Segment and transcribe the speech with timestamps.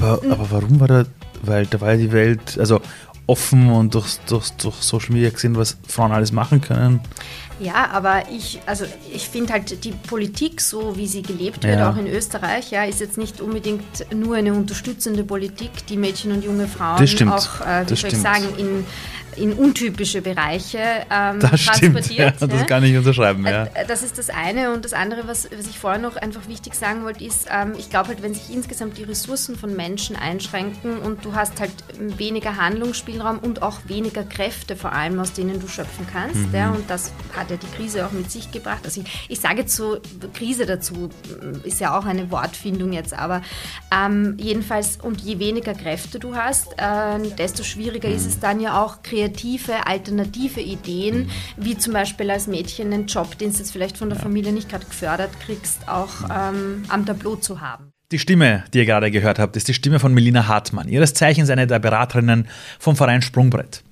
[0.00, 0.32] aber, Hm.
[0.32, 1.04] aber warum war da,
[1.42, 2.80] weil da war ja die Welt, also
[3.26, 7.00] offen und durch, durch, durch Social Media gesehen, was Frauen alles machen können.
[7.60, 11.90] Ja, aber ich, also ich finde halt die Politik, so wie sie gelebt wird, Ja.
[11.90, 13.82] auch in Österreich, ja, ist jetzt nicht unbedingt
[14.14, 16.96] nur eine unterstützende Politik, die Mädchen und junge Frauen
[17.28, 18.86] auch, äh, wie Das soll ich sagen, in,
[19.38, 20.78] in untypische Bereiche
[21.10, 22.52] ähm, Das stimmt, ja, transportiert.
[22.52, 23.64] das kann ich unterschreiben, ja.
[23.64, 24.72] Äh, Das ist das eine.
[24.72, 27.90] Und das andere, was, was ich vorher noch einfach wichtig sagen wollte, ist, ähm, ich
[27.90, 32.56] glaube halt, wenn sich insgesamt die Ressourcen von Menschen einschränken und du hast halt weniger
[32.56, 36.36] Handlungsspielraum und auch weniger Kräfte vor allem, aus denen du schöpfen kannst.
[36.36, 36.54] Mhm.
[36.54, 38.80] Ja, und das hat ja die Krise auch mit sich gebracht.
[38.84, 39.98] Also ich, ich sage jetzt so,
[40.34, 41.10] Krise dazu
[41.64, 43.42] ist ja auch eine Wortfindung jetzt, aber
[43.94, 48.82] ähm, jedenfalls, und je weniger Kräfte du hast, äh, desto schwieriger ist es dann ja
[48.82, 53.98] auch kreative, alternative Ideen, wie zum Beispiel als Mädchen einen Job, den du jetzt vielleicht
[53.98, 57.87] von der Familie nicht gerade gefördert kriegst, auch ähm, am Tableau zu haben.
[58.10, 60.88] Die Stimme, die ihr gerade gehört habt, ist die Stimme von Melina Hartmann.
[60.88, 63.84] Ihres Zeichens eine der Beraterinnen vom Verein Sprungbrett.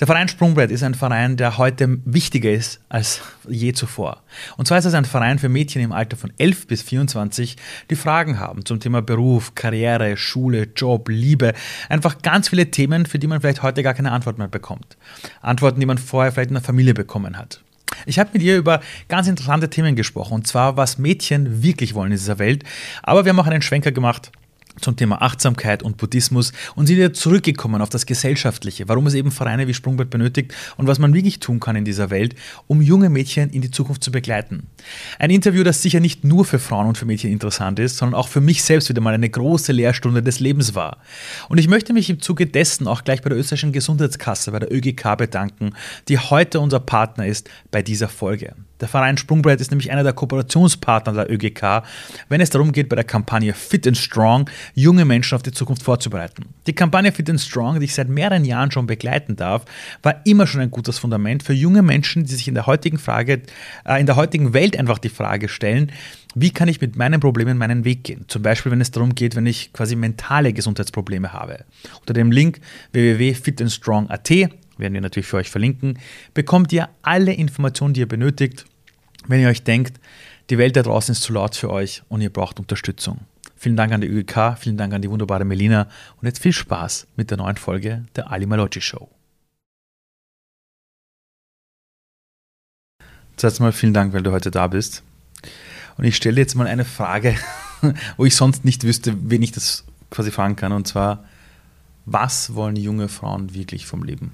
[0.00, 4.22] Der Verein Sprungbrett ist ein Verein, der heute wichtiger ist als je zuvor.
[4.56, 7.56] Und zwar ist es ein Verein für Mädchen im Alter von 11 bis 24,
[7.90, 11.52] die Fragen haben zum Thema Beruf, Karriere, Schule, Job, Liebe.
[11.90, 14.96] Einfach ganz viele Themen, für die man vielleicht heute gar keine Antwort mehr bekommt.
[15.42, 17.60] Antworten, die man vorher vielleicht in der Familie bekommen hat.
[18.06, 22.12] Ich habe mit ihr über ganz interessante Themen gesprochen, und zwar, was Mädchen wirklich wollen
[22.12, 22.64] in dieser Welt.
[23.02, 24.32] Aber wir haben auch einen Schwenker gemacht
[24.80, 29.30] zum Thema Achtsamkeit und Buddhismus und sind wieder zurückgekommen auf das Gesellschaftliche, warum es eben
[29.30, 32.34] Vereine wie Sprungbrett benötigt und was man wirklich tun kann in dieser Welt,
[32.66, 34.66] um junge Mädchen in die Zukunft zu begleiten.
[35.18, 38.28] Ein Interview, das sicher nicht nur für Frauen und für Mädchen interessant ist, sondern auch
[38.28, 40.98] für mich selbst wieder mal eine große Lehrstunde des Lebens war.
[41.48, 44.72] Und ich möchte mich im Zuge dessen auch gleich bei der österreichischen Gesundheitskasse, bei der
[44.72, 45.72] ÖGK bedanken,
[46.08, 48.54] die heute unser Partner ist bei dieser Folge.
[48.80, 51.82] Der Verein Sprungbrett ist nämlich einer der Kooperationspartner der ÖGK,
[52.28, 55.82] wenn es darum geht, bei der Kampagne Fit and Strong junge Menschen auf die Zukunft
[55.82, 56.44] vorzubereiten.
[56.66, 59.64] Die Kampagne Fit and Strong, die ich seit mehreren Jahren schon begleiten darf,
[60.02, 63.42] war immer schon ein gutes Fundament für junge Menschen, die sich in der heutigen Frage,
[63.84, 65.92] äh, in der heutigen Welt einfach die Frage stellen,
[66.34, 68.24] wie kann ich mit meinen Problemen meinen Weg gehen?
[68.28, 71.64] Zum Beispiel, wenn es darum geht, wenn ich quasi mentale Gesundheitsprobleme habe.
[72.00, 72.60] Unter dem Link
[72.92, 74.30] www.fitandstrong.at
[74.78, 75.98] werden wir natürlich für euch verlinken,
[76.34, 78.64] bekommt ihr alle Informationen, die ihr benötigt,
[79.26, 80.00] wenn ihr euch denkt,
[80.50, 83.20] die Welt da draußen ist zu laut für euch und ihr braucht Unterstützung.
[83.56, 85.88] Vielen Dank an die ÖGK, vielen Dank an die wunderbare Melina
[86.20, 89.10] und jetzt viel Spaß mit der neuen Folge der Ali Maloggi Show.
[93.36, 95.02] Zuerst mal vielen Dank, weil du heute da bist.
[95.96, 97.36] Und ich stelle jetzt mal eine Frage,
[98.16, 100.72] wo ich sonst nicht wüsste, wen ich das quasi fragen kann.
[100.72, 101.24] Und zwar,
[102.06, 104.32] was wollen junge Frauen wirklich vom Leben?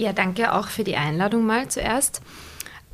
[0.00, 2.22] Ja, danke auch für die Einladung mal zuerst.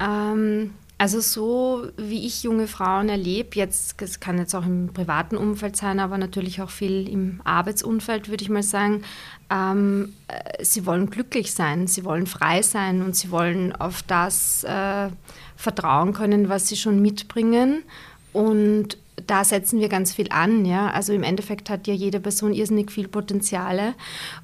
[0.01, 5.37] Ähm, also so wie ich junge Frauen erlebe, jetzt, das kann jetzt auch im privaten
[5.37, 9.05] Umfeld sein, aber natürlich auch viel im Arbeitsumfeld, würde ich mal sagen,
[9.51, 14.65] ähm, äh, sie wollen glücklich sein, sie wollen frei sein und sie wollen auf das
[14.65, 15.09] äh,
[15.55, 17.85] vertrauen können, was sie schon mitbringen.
[18.33, 20.65] Und da setzen wir ganz viel an.
[20.65, 20.91] Ja?
[20.91, 23.95] Also im Endeffekt hat ja jede Person irrsinnig viel Potenziale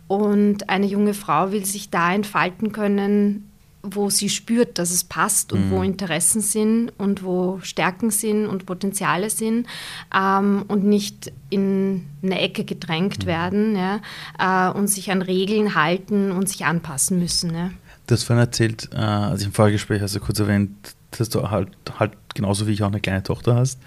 [0.08, 3.48] und eine junge Frau will sich da entfalten können,
[3.82, 8.64] wo sie spürt, dass es passt und wo Interessen sind und wo Stärken sind und
[8.64, 9.66] Potenziale sind
[10.16, 14.00] ähm, und nicht in eine Ecke gedrängt werden ja?
[14.38, 17.54] äh, und sich an Regeln halten und sich anpassen müssen.
[17.54, 17.70] Ja?
[18.06, 21.70] Du hast vorhin erzählt, äh, also im Vorgespräch hast du kurz erwähnt, dass du halt,
[21.98, 23.80] halt genauso wie ich auch eine kleine Tochter hast.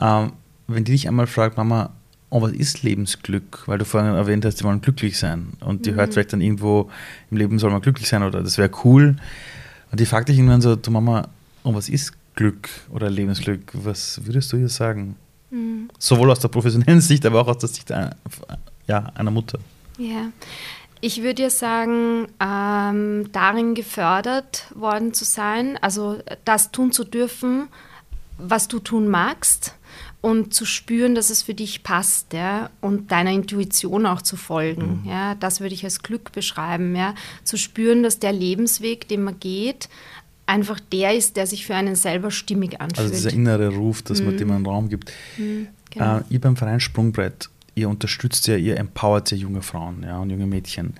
[0.00, 0.32] Ähm,
[0.66, 1.90] wenn die dich einmal fragt, Mama,
[2.30, 3.62] oh, was ist Lebensglück?
[3.66, 5.52] Weil du vorhin erwähnt hast, die wollen glücklich sein.
[5.60, 6.90] Und die hört vielleicht dann irgendwo,
[7.30, 9.16] im Leben soll man glücklich sein oder das wäre cool.
[9.90, 11.28] Und die fragt dich irgendwann so, du Mama,
[11.62, 13.72] oh, was ist Glück oder Lebensglück?
[13.72, 15.16] Was würdest du ihr sagen?
[15.98, 18.16] Sowohl aus der professionellen Sicht, aber auch aus der Sicht einer,
[18.86, 19.58] ja, einer Mutter.
[19.98, 20.30] Ja,
[21.00, 27.68] ich würde ja sagen, ähm, darin gefördert worden zu sein, also das tun zu dürfen,
[28.38, 29.76] was du tun magst
[30.24, 35.04] und zu spüren, dass es für dich passt, ja, und deiner Intuition auch zu folgen,
[35.06, 39.38] ja, das würde ich als Glück beschreiben, ja, zu spüren, dass der Lebensweg, den man
[39.38, 39.90] geht,
[40.46, 43.00] einfach der ist, der sich für einen selber stimmig anfühlt.
[43.00, 45.12] Also dieser innere Ruf, dass man dem einen Raum gibt.
[45.90, 46.16] genau.
[46.16, 50.30] Äh, ihr beim Verein Sprungbrett, ihr unterstützt ja, ihr empowert ja junge Frauen ja, und
[50.30, 50.94] junge Mädchen.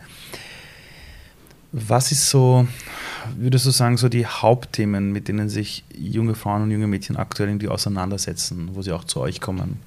[1.76, 2.69] Was ist so,
[3.37, 7.49] würdest du sagen, so die Hauptthemen, mit denen sich junge Frauen und junge Mädchen aktuell
[7.49, 9.79] irgendwie auseinandersetzen, wo sie auch zu euch kommen?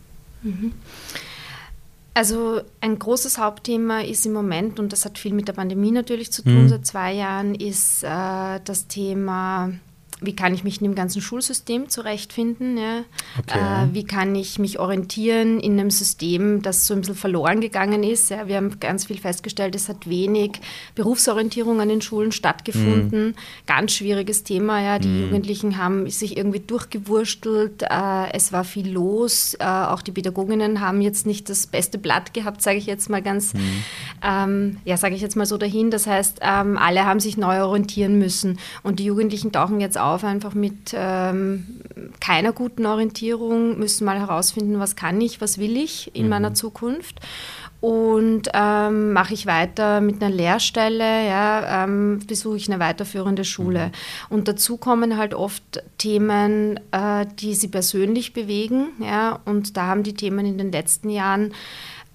[2.14, 6.32] Also ein großes Hauptthema ist im Moment, und das hat viel mit der Pandemie natürlich
[6.32, 6.70] zu tun, Mhm.
[6.70, 9.72] seit zwei Jahren, ist äh, das Thema
[10.20, 12.78] wie kann ich mich in dem ganzen Schulsystem zurechtfinden?
[12.78, 13.04] Ja?
[13.38, 13.60] Okay.
[13.60, 18.04] Äh, wie kann ich mich orientieren in einem System, das so ein bisschen verloren gegangen
[18.04, 18.32] ist?
[18.32, 18.48] Ja?
[18.48, 20.60] Wir haben ganz viel festgestellt, es hat wenig
[20.96, 23.36] Berufsorientierung an den Schulen stattgefunden.
[23.68, 24.82] Ganz schwieriges Thema.
[24.82, 24.98] Ja?
[24.98, 27.84] Die Jugendlichen haben sich irgendwie durchgewurstelt.
[27.84, 29.54] Äh, es war viel los.
[29.60, 33.22] Äh, auch die Pädagoginnen haben jetzt nicht das beste Blatt gehabt, sage ich jetzt mal
[33.22, 33.54] ganz,
[34.24, 35.92] ähm, ja, sage ich jetzt mal so dahin.
[35.92, 38.58] Das heißt, ähm, alle haben sich neu orientieren müssen.
[38.82, 41.82] Und die Jugendlichen tauchen jetzt auf einfach mit ähm,
[42.20, 47.20] keiner guten Orientierung, müssen mal herausfinden, was kann ich, was will ich in meiner Zukunft.
[47.80, 53.92] Und ähm, mache ich weiter mit einer Lehrstelle, ja, ähm, besuche ich eine weiterführende Schule.
[54.30, 58.88] Und dazu kommen halt oft Themen, äh, die sie persönlich bewegen.
[59.00, 61.54] Ja, und da haben die Themen in den letzten Jahren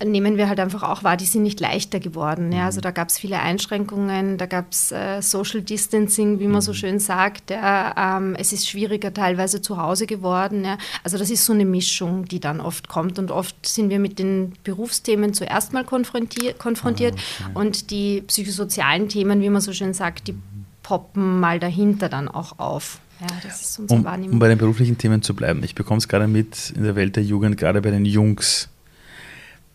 [0.04, 2.52] nehmen wir halt einfach auch wahr, die sind nicht leichter geworden.
[2.52, 2.66] Ja?
[2.66, 6.72] Also da gab es viele Einschränkungen, da gab es äh, Social Distancing, wie man so
[6.74, 7.50] schön sagt.
[7.50, 8.16] Ja?
[8.18, 10.64] Ähm, es ist schwieriger teilweise zu Hause geworden.
[10.64, 10.78] Ja?
[11.04, 14.18] Also das ist so eine Mischung, die dann oft kommt und oft sind wir mit
[14.18, 17.14] den Berufsthemen zuerst mal konfrontiert, konfrontiert
[17.44, 20.34] Ah, und die psychosozialen Themen, wie man so schön sagt, die
[20.82, 22.98] poppen mal dahinter dann auch auf.
[23.20, 24.32] Ja, das ist unsere Um, Wahrnehmung.
[24.34, 25.62] um bei den beruflichen Themen zu bleiben.
[25.62, 28.68] Ich bekomme es gerade mit in der Welt der Jugend, gerade bei den Jungs.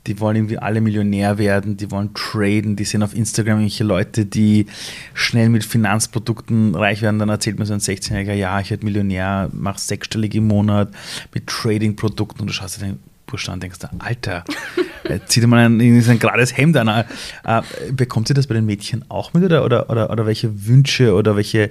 [0.07, 4.25] Die wollen irgendwie alle Millionär werden, die wollen traden, die sehen auf Instagram irgendwelche Leute,
[4.25, 4.65] die
[5.13, 7.19] schnell mit Finanzprodukten reich werden.
[7.19, 10.91] Dann erzählt mir so ein 16-Jähriger, ja, ich werde Millionär, mache sechsstellig im Monat
[11.33, 14.45] mit Trading-Produkten und du schaust dir den Bursch an und denkst, Alter,
[15.03, 17.05] äh, zieh dir mal ein, ein gerades Hemd an.
[17.43, 17.61] Äh,
[17.91, 21.35] bekommt ihr das bei den Mädchen auch mit oder, oder, oder, oder welche Wünsche oder
[21.35, 21.69] welche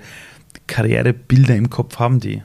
[0.66, 2.42] Karrierebilder im Kopf haben die?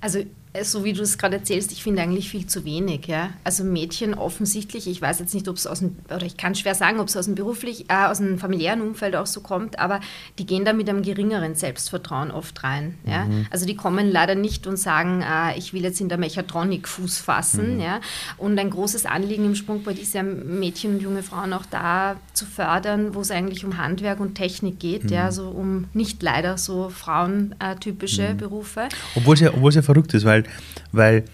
[0.00, 0.20] Also
[0.62, 3.06] so wie du es gerade erzählst, ich finde eigentlich viel zu wenig.
[3.06, 3.30] Ja?
[3.42, 6.76] Also Mädchen offensichtlich, ich weiß jetzt nicht, ob es aus dem, oder ich kann schwer
[6.76, 10.00] sagen, ob es aus dem beruflich, äh, aus dem familiären Umfeld auch so kommt, aber
[10.38, 12.94] die gehen da mit einem geringeren Selbstvertrauen oft rein.
[13.04, 13.26] Ja?
[13.50, 17.18] Also die kommen leider nicht und sagen, äh, ich will jetzt in der Mechatronik Fuß
[17.18, 17.80] fassen.
[17.80, 18.00] Ja?
[18.38, 22.46] Und ein großes Anliegen im Sprungbrett ist ja, Mädchen und junge Frauen auch da zu
[22.46, 25.24] fördern, wo es eigentlich um Handwerk und Technik geht, ja?
[25.24, 28.88] also um nicht leider so frauentypische Berufe.
[29.16, 30.43] Obwohl es ja, obwohl es ja verrückt ist, weil,
[30.92, 31.24] weil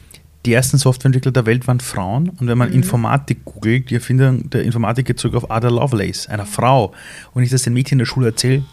[0.46, 4.62] die ersten Softwareentwickler der Welt waren Frauen und wenn man Informatik googelt, die Erfindung der
[4.62, 6.94] Informatik geht zurück auf Ada Lovelace, einer Frau.
[7.34, 8.64] Und ich das den Mädchen in der Schule erzähle,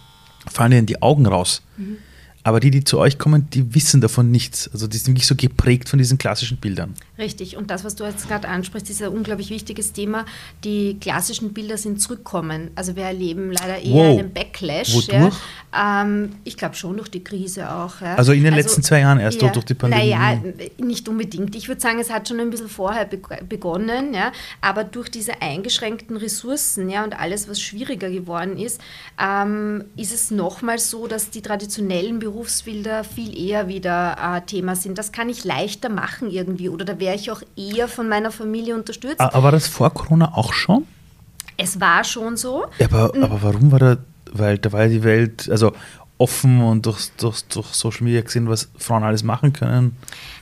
[0.49, 1.61] fallen ihnen die Augen raus.
[2.43, 4.69] Aber die, die zu euch kommen, die wissen davon nichts.
[4.71, 6.93] Also die sind wirklich so geprägt von diesen klassischen Bildern.
[7.17, 7.57] Richtig.
[7.57, 10.25] Und das, was du jetzt gerade ansprichst, ist ein unglaublich wichtiges Thema.
[10.63, 12.71] Die klassischen Bilder sind zurückkommen.
[12.75, 14.19] Also wir erleben leider eher Wow.
[14.19, 14.93] einen Backlash.
[14.93, 15.35] Wodurch?
[15.73, 16.03] Ja.
[16.03, 18.01] Ähm, ich glaube schon durch die Krise auch.
[18.01, 18.15] Ja.
[18.15, 20.11] Also in den letzten zwei Jahren erst, durch die Pandemie.
[20.11, 20.41] Naja,
[20.77, 21.55] nicht unbedingt.
[21.55, 24.31] Ich würde sagen, es hat schon ein bisschen vorher be begonnen, ja.
[24.61, 28.79] aber durch diese eingeschränkten Ressourcen ja, und alles, was schwieriger geworden ist,
[29.21, 34.97] ähm, ist es nochmal so, dass die traditionellen Berufsbilder viel eher wieder äh, Thema sind.
[34.97, 38.75] Das kann ich leichter machen irgendwie oder da wäre ich auch eher von meiner Familie
[38.75, 39.19] unterstützt.
[39.19, 40.85] Ah, Aber war das vor Corona auch schon?
[41.57, 42.65] Es war schon so.
[42.79, 43.97] Ja, aber, aber warum war da,
[44.31, 45.73] weil da war ja die Welt, also
[46.17, 49.95] offen und durch, durch, durch Social Media gesehen, was Frauen alles machen können.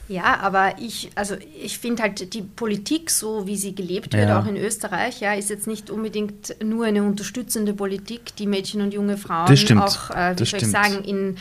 [0.07, 4.39] Ja, aber ich, also ich finde halt die Politik, so wie sie gelebt wird, Ja.
[4.39, 8.93] auch in Österreich, ja, ist jetzt nicht unbedingt nur eine unterstützende Politik, die Mädchen und
[8.93, 9.45] junge Frauen
[9.79, 10.71] auch, äh, wie das soll ich stimmt.
[10.71, 11.37] sagen, in,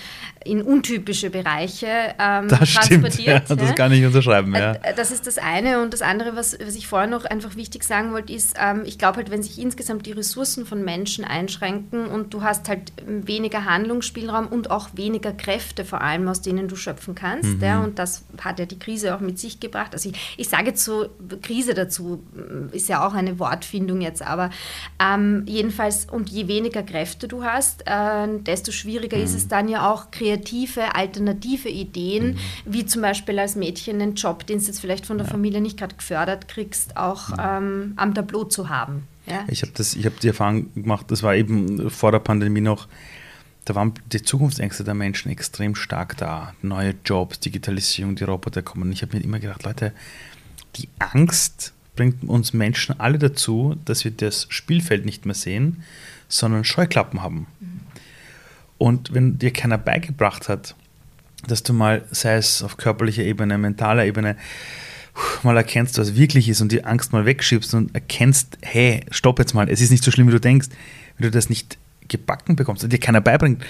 [0.46, 1.86] in untypische Bereiche
[2.18, 3.60] ähm, Das stimmt, ja, transportiert.
[3.68, 4.54] das kann ich unterschreiben.
[4.54, 4.72] Ja.
[4.72, 5.82] Äh, Das ist das eine.
[5.82, 8.98] Und das andere, was, was ich vorher noch einfach wichtig sagen wollte, ist, ähm, ich
[8.98, 13.26] glaube halt, wenn sich insgesamt die Ressourcen von Menschen einschränken und du hast halt ähm,
[13.28, 17.60] weniger Handlungsspielraum und auch weniger Kräfte vor allem, aus denen du schöpfen kannst.
[17.60, 19.92] Ja, und das hat ja die Krise auch mit sich gebracht.
[19.92, 21.08] Also ich, ich sage jetzt so,
[21.42, 24.50] Krise dazu äh, ist ja auch eine Wortfindung jetzt, aber
[25.00, 29.90] ähm, jedenfalls, und je weniger Kräfte du hast, äh, desto schwieriger ist es dann ja
[29.90, 35.06] auch kreative, alternative Ideen, wie zum Beispiel als Mädchen einen Job, den du jetzt vielleicht
[35.06, 39.06] von der Familie nicht gerade gefördert kriegst, auch ähm, am Tableau zu haben.
[39.26, 39.44] Ja?
[39.48, 42.88] Ich habe hab die Erfahrung gemacht, das war eben vor der Pandemie noch,
[43.64, 46.54] da waren die Zukunftsängste der Menschen extrem stark da.
[46.60, 48.92] Neue Jobs, Digitalisierung, die Roboter kommen.
[48.92, 49.92] Ich habe mir immer gedacht, Leute,
[50.76, 55.82] die Angst bringt uns Menschen alle dazu, dass wir das Spielfeld nicht mehr sehen,
[56.28, 57.46] sondern Scheuklappen haben.
[58.76, 60.74] Und wenn dir keiner beigebracht hat,
[61.46, 64.36] dass du mal, sei es auf körperlicher Ebene, mentaler Ebene,
[65.42, 69.54] mal erkennst, was wirklich ist und die Angst mal wegschiebst und erkennst, hey, stopp jetzt
[69.54, 70.68] mal, es ist nicht so schlimm, wie du denkst,
[71.16, 73.62] wenn du das nicht gebacken bekommst und dir keiner beibringt,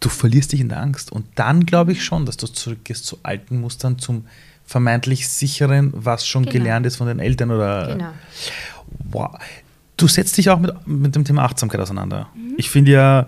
[0.00, 1.10] du verlierst dich in der Angst.
[1.10, 4.26] Und dann glaube ich schon, dass du zurückgehst zu alten Mustern, zum
[4.66, 6.52] vermeintlich sicheren, was schon Genau.
[6.52, 7.88] gelernt ist von den Eltern oder.
[7.92, 8.10] Genau.
[9.10, 9.36] Wow.
[9.96, 12.28] Du setzt dich auch mit, mit dem Thema Achtsamkeit auseinander.
[12.34, 12.54] Mhm.
[12.56, 13.26] Ich finde ja,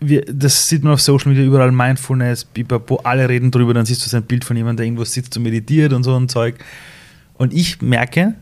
[0.00, 4.04] wir, das sieht man auf Social Media überall, Mindfulness, Bipapo, alle reden drüber, dann siehst
[4.04, 6.56] du so ein Bild von jemandem, der irgendwo sitzt und meditiert und so ein Zeug.
[7.34, 8.34] Und ich merke,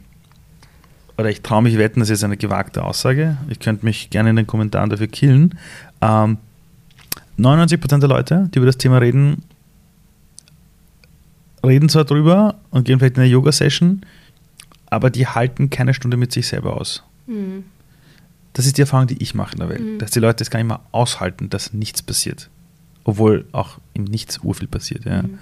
[1.19, 4.37] oder ich traue mich wetten, das ist eine gewagte Aussage, ich könnte mich gerne in
[4.37, 5.59] den Kommentaren dafür killen,
[6.01, 6.39] ähm,
[7.39, 9.43] 99% der Leute, die über das Thema reden,
[11.65, 14.03] reden zwar drüber und gehen vielleicht in eine Yoga-Session,
[14.87, 17.03] aber die halten keine Stunde mit sich selber aus.
[17.27, 17.65] Mhm.
[18.53, 19.99] Das ist die Erfahrung, die ich mache in der Welt, mhm.
[19.99, 22.51] dass die Leute es gar nicht mehr aushalten, dass nichts passiert.
[23.05, 25.05] Obwohl auch im Nichts urviel passiert.
[25.05, 25.23] Ja.
[25.23, 25.39] Mhm.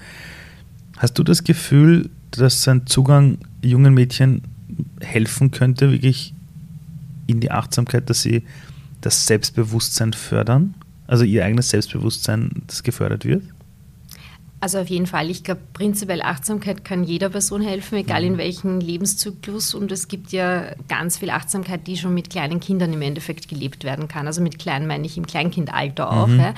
[0.96, 4.42] Hast du das Gefühl, dass ein Zugang jungen Mädchen
[5.00, 6.34] helfen könnte, wirklich
[7.26, 8.44] in die Achtsamkeit, dass sie
[9.00, 10.74] das Selbstbewusstsein fördern?
[11.06, 13.44] Also ihr eigenes Selbstbewusstsein, das gefördert wird?
[14.62, 15.30] Also auf jeden Fall.
[15.30, 18.38] Ich glaube, prinzipiell Achtsamkeit kann jeder Person helfen, egal in mhm.
[18.38, 19.72] welchem Lebenszyklus.
[19.72, 23.84] Und es gibt ja ganz viel Achtsamkeit, die schon mit kleinen Kindern im Endeffekt gelebt
[23.84, 24.26] werden kann.
[24.26, 26.26] Also mit klein meine ich im Kleinkindalter auch.
[26.26, 26.40] Mhm.
[26.40, 26.54] Ja.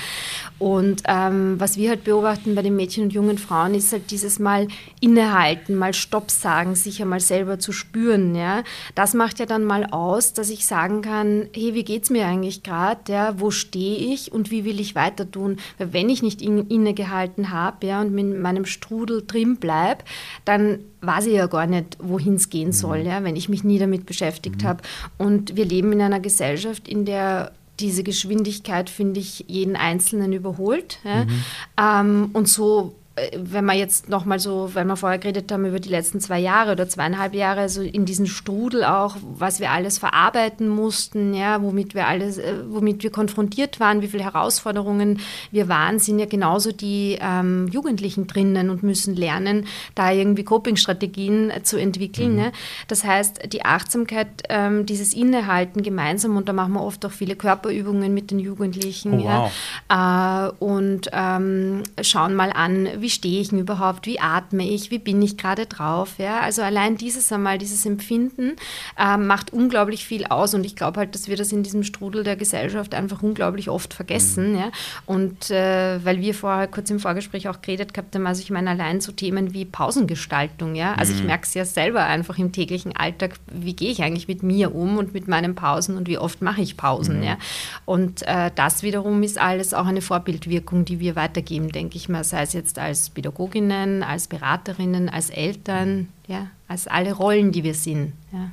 [0.58, 4.40] Und ähm, was wir halt beobachten bei den Mädchen und jungen Frauen ist halt dieses
[4.40, 4.66] Mal
[5.00, 8.34] innehalten, mal Stopp sagen, sich einmal selber zu spüren.
[8.34, 8.64] Ja.
[8.96, 12.26] Das macht ja dann mal aus, dass ich sagen kann, hey, wie geht es mir
[12.26, 13.12] eigentlich gerade?
[13.12, 15.58] Ja, wo stehe ich und wie will ich weiter tun?
[15.78, 20.04] Weil wenn ich nicht in, innegehalten habe, ja, ja, und mit meinem Strudel drin bleibe,
[20.44, 23.06] dann weiß ich ja gar nicht, wohin es gehen soll, mhm.
[23.06, 24.66] ja, wenn ich mich nie damit beschäftigt mhm.
[24.66, 24.82] habe.
[25.18, 30.98] Und wir leben in einer Gesellschaft, in der diese Geschwindigkeit, finde ich, jeden Einzelnen überholt.
[31.04, 31.24] Ja.
[31.24, 31.44] Mhm.
[31.80, 32.94] Ähm, und so
[33.36, 36.72] wenn wir jetzt nochmal so, weil wir vorher geredet haben über die letzten zwei Jahre
[36.72, 41.94] oder zweieinhalb Jahre, so in diesen Strudel auch, was wir alles verarbeiten mussten, ja, womit
[41.94, 46.72] wir alles, äh, womit wir konfrontiert waren, wie viele Herausforderungen wir waren, sind ja genauso
[46.72, 52.32] die ähm, Jugendlichen drinnen und müssen lernen, da irgendwie Coping-Strategien äh, zu entwickeln.
[52.32, 52.36] Mhm.
[52.36, 52.52] Ne?
[52.88, 57.36] Das heißt, die Achtsamkeit, ähm, dieses Innehalten gemeinsam, und da machen wir oft auch viele
[57.36, 59.52] Körperübungen mit den Jugendlichen oh, wow.
[59.90, 64.98] ja, äh, und ähm, schauen mal an, wie stehe ich überhaupt, wie atme ich, wie
[64.98, 66.14] bin ich gerade drauf.
[66.18, 66.40] Ja?
[66.40, 68.56] Also allein dieses einmal, dieses Empfinden
[68.98, 72.24] äh, macht unglaublich viel aus und ich glaube halt, dass wir das in diesem Strudel
[72.24, 74.52] der Gesellschaft einfach unglaublich oft vergessen.
[74.52, 74.58] Mhm.
[74.58, 74.70] Ja?
[75.06, 78.70] Und äh, weil wir vorher kurz im Vorgespräch auch geredet gehabt haben, also ich meine
[78.70, 80.74] allein so Themen wie Pausengestaltung.
[80.74, 80.94] Ja?
[80.94, 81.18] Also mhm.
[81.18, 84.74] ich merke es ja selber einfach im täglichen Alltag, wie gehe ich eigentlich mit mir
[84.74, 87.18] um und mit meinen Pausen und wie oft mache ich Pausen.
[87.18, 87.24] Mhm.
[87.24, 87.38] Ja?
[87.84, 92.24] Und äh, das wiederum ist alles auch eine Vorbildwirkung, die wir weitergeben, denke ich mal,
[92.24, 97.64] sei es jetzt als als Pädagoginnen, als Beraterinnen, als Eltern, ja, als alle Rollen, die
[97.64, 98.12] wir sind.
[98.32, 98.50] Ja.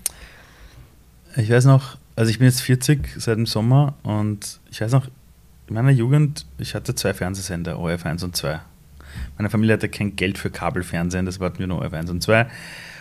[1.36, 5.08] Ich weiß noch, also ich bin jetzt 40 seit dem Sommer und ich weiß noch,
[5.68, 8.60] in meiner Jugend, ich hatte zwei Fernsehsender, ORF 1 und 2.
[9.38, 12.48] Meine Familie hatte kein Geld für Kabelfernsehen, das hatten wir nur ORF 1 und 2.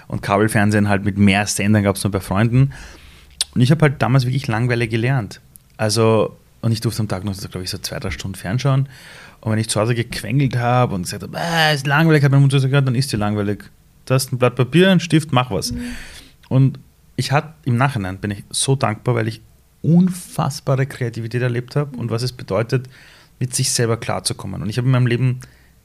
[0.09, 2.73] Und Kabelfernsehen halt mit mehr Sendern gab es nur bei Freunden.
[3.55, 5.41] Und ich habe halt damals wirklich langweilig gelernt.
[5.77, 8.89] Also, und ich durfte am Tag noch, glaube ich, so zwei, drei Stunden fernschauen.
[9.41, 12.43] Und wenn ich zu Hause gequengelt habe und gesagt habe, äh, ist langweilig, hat mein
[12.43, 13.65] Mutter gesagt, dann ist die langweilig.
[14.05, 15.73] Du hast ein Blatt Papier, ein Stift, mach was.
[15.73, 15.83] Mhm.
[16.49, 16.79] Und
[17.17, 19.41] ich hatte im Nachhinein bin ich so dankbar, weil ich
[19.83, 22.89] unfassbare Kreativität erlebt habe und was es bedeutet,
[23.39, 24.63] mit sich selber klarzukommen.
[24.63, 25.41] Und ich habe in meinem Leben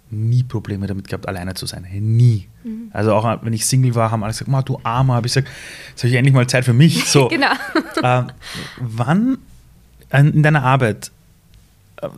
[0.09, 1.85] nie Probleme damit gehabt, alleine zu sein.
[1.91, 2.47] Nie.
[2.63, 2.89] Mhm.
[2.91, 5.49] Also auch wenn ich Single war, haben alle gesagt, du Armer, habe ich gesagt,
[5.89, 7.03] jetzt habe ich endlich mal Zeit für mich.
[7.13, 7.27] So.
[7.27, 7.53] genau.
[8.01, 8.23] Äh,
[8.79, 9.37] wann
[10.11, 11.11] in deiner Arbeit,
[12.01, 12.09] äh,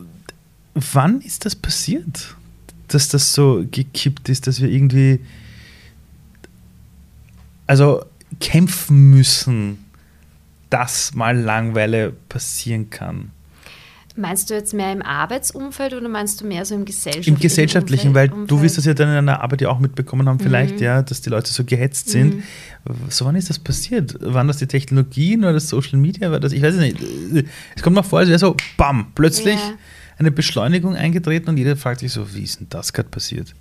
[0.76, 2.36] wann ist das passiert,
[2.88, 5.20] dass das so gekippt ist, dass wir irgendwie
[7.66, 8.04] also
[8.40, 9.84] kämpfen müssen,
[10.70, 13.30] dass mal Langweile passieren kann?
[14.18, 17.34] Meinst du jetzt mehr im Arbeitsumfeld oder meinst du mehr so im gesellschaftlichen?
[17.34, 20.26] Im gesellschaftlichen, Umfeld, weil du wirst das ja dann in deiner Arbeit ja auch mitbekommen
[20.26, 20.82] haben, vielleicht, mhm.
[20.82, 22.36] ja, dass die Leute so gehetzt sind.
[22.36, 22.42] Mhm.
[23.10, 24.16] So wann ist das passiert?
[24.20, 26.30] Waren das die Technologien oder das Social Media?
[26.30, 26.98] War das, ich weiß es nicht.
[27.74, 29.56] Es kommt mir vor, als wäre so, bam, plötzlich.
[29.56, 29.74] Ja
[30.18, 33.54] eine Beschleunigung eingetreten und jeder fragt sich so, wie ist denn das gerade passiert?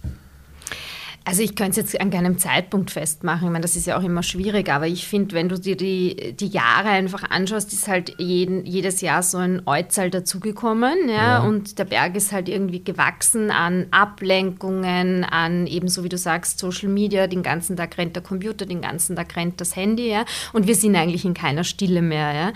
[1.27, 3.47] Also ich könnte es jetzt an keinem Zeitpunkt festmachen.
[3.47, 6.35] Ich meine, das ist ja auch immer schwierig, aber ich finde, wenn du dir die,
[6.39, 11.15] die Jahre einfach anschaust, ist halt jeden, jedes Jahr so ein Äußerl dazugekommen, ja?
[11.15, 16.59] ja, und der Berg ist halt irgendwie gewachsen an Ablenkungen, an ebenso wie du sagst,
[16.59, 20.25] Social Media, den ganzen Tag rennt der Computer, den ganzen Tag rennt das Handy, ja,
[20.53, 22.53] und wir sind eigentlich in keiner Stille mehr,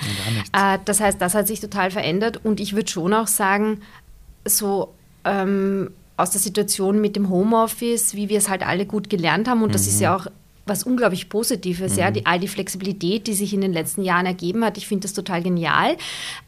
[0.54, 0.76] ja.
[0.76, 3.82] Äh, das heißt, das hat sich total verändert und ich würde schon auch sagen,
[4.46, 4.94] so
[5.26, 9.64] ähm, aus der Situation mit dem Homeoffice, wie wir es halt alle gut gelernt haben.
[9.64, 10.22] Und das ist ja mhm.
[10.22, 10.28] auch
[10.66, 12.00] was unglaublich Positives, mhm.
[12.00, 14.78] ja, die, all die Flexibilität, die sich in den letzten Jahren ergeben hat.
[14.78, 15.94] Ich finde das total genial.
[15.94, 15.98] Äh,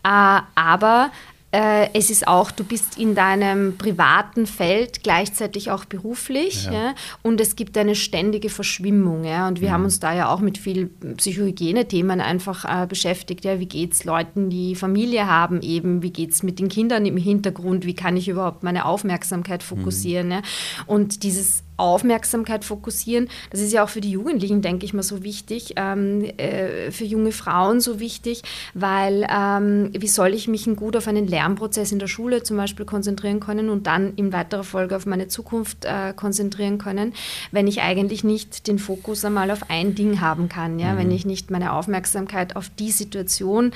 [0.03, 1.11] aber
[1.53, 6.71] es ist auch, du bist in deinem privaten Feld gleichzeitig auch beruflich ja.
[6.71, 9.25] ja und es gibt eine ständige Verschwimmung.
[9.25, 9.73] Ja, und wir mhm.
[9.73, 13.43] haben uns da ja auch mit viel Psychohygiene-Themen einfach äh, beschäftigt.
[13.43, 17.05] Ja, wie geht es Leuten, die Familie haben eben, wie geht es mit den Kindern
[17.05, 20.29] im Hintergrund, wie kann ich überhaupt meine Aufmerksamkeit fokussieren.
[20.29, 20.41] Mhm.
[20.87, 23.27] Und dieses Aufmerksamkeit fokussieren.
[23.49, 27.05] Das ist ja auch für die Jugendlichen, denke ich mal, so wichtig, ähm, äh, für
[27.05, 31.99] junge Frauen so wichtig, weil ähm, wie soll ich mich gut auf einen Lernprozess in
[31.99, 36.13] der Schule zum Beispiel konzentrieren können und dann in weiterer Folge auf meine Zukunft äh,
[36.15, 37.13] konzentrieren können,
[37.51, 40.93] wenn ich eigentlich nicht den Fokus einmal auf ein Ding haben kann, ja?
[40.93, 40.97] Mhm.
[40.97, 43.71] wenn ich nicht meine Aufmerksamkeit auf die Situation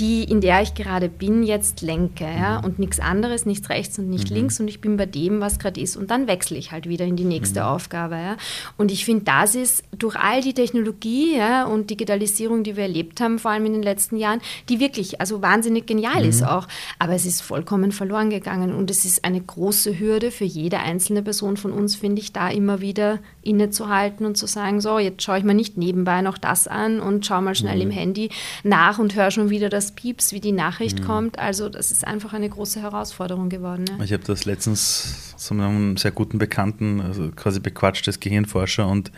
[0.00, 2.24] die, in der ich gerade bin, jetzt lenke.
[2.24, 2.58] Ja?
[2.58, 2.64] Mhm.
[2.64, 4.36] Und nichts anderes, nichts rechts und nicht mhm.
[4.36, 4.60] links.
[4.60, 5.96] Und ich bin bei dem, was gerade ist.
[5.96, 7.66] Und dann wechsle ich halt wieder in die nächste mhm.
[7.66, 8.16] Aufgabe.
[8.16, 8.36] Ja?
[8.76, 13.20] Und ich finde, das ist durch all die Technologie ja, und Digitalisierung, die wir erlebt
[13.20, 16.48] haben, vor allem in den letzten Jahren, die wirklich also wahnsinnig genial ist mhm.
[16.48, 16.68] auch.
[16.98, 18.74] Aber es ist vollkommen verloren gegangen.
[18.74, 22.48] Und es ist eine große Hürde für jede einzelne Person von uns, finde ich, da
[22.48, 26.68] immer wieder innezuhalten und zu sagen, so, jetzt schaue ich mir nicht nebenbei noch das
[26.68, 28.30] an und schaue mal schnell im Handy
[28.62, 31.04] nach und höre schon wieder das das piepst, wie die Nachricht mhm.
[31.04, 31.38] kommt.
[31.38, 33.84] Also das ist einfach eine große Herausforderung geworden.
[33.88, 34.04] Ja.
[34.04, 39.10] Ich habe das letztens mit einem sehr guten Bekannten, also quasi bequatscht, als Gehirnforscher und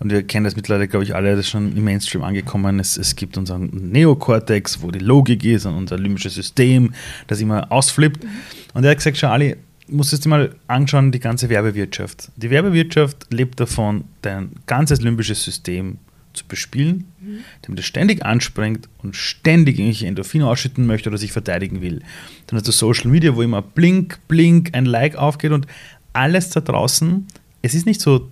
[0.00, 2.80] und wir kennen das mittlerweile, glaube ich, alle, das ist schon im Mainstream angekommen.
[2.80, 6.92] Es, es gibt unseren Neokortex, wo die Logik ist und unser limbisches System,
[7.28, 8.24] das immer ausflippt.
[8.24, 8.28] Mhm.
[8.74, 9.56] Und er hat gesagt, schau, Ali,
[9.86, 12.32] musst du dir mal anschauen, die ganze Werbewirtschaft.
[12.34, 15.98] Die Werbewirtschaft lebt davon, dein ganzes limbisches System
[16.34, 17.38] zu bespielen, mhm.
[17.62, 22.02] damit er ständig anspringt und ständig irgendwelche Endorphine ausschütten möchte oder sich verteidigen will.
[22.46, 25.66] Dann hast du Social Media, wo immer blink, blink, ein Like aufgeht und
[26.12, 27.26] alles da draußen.
[27.62, 28.30] Es ist nicht so,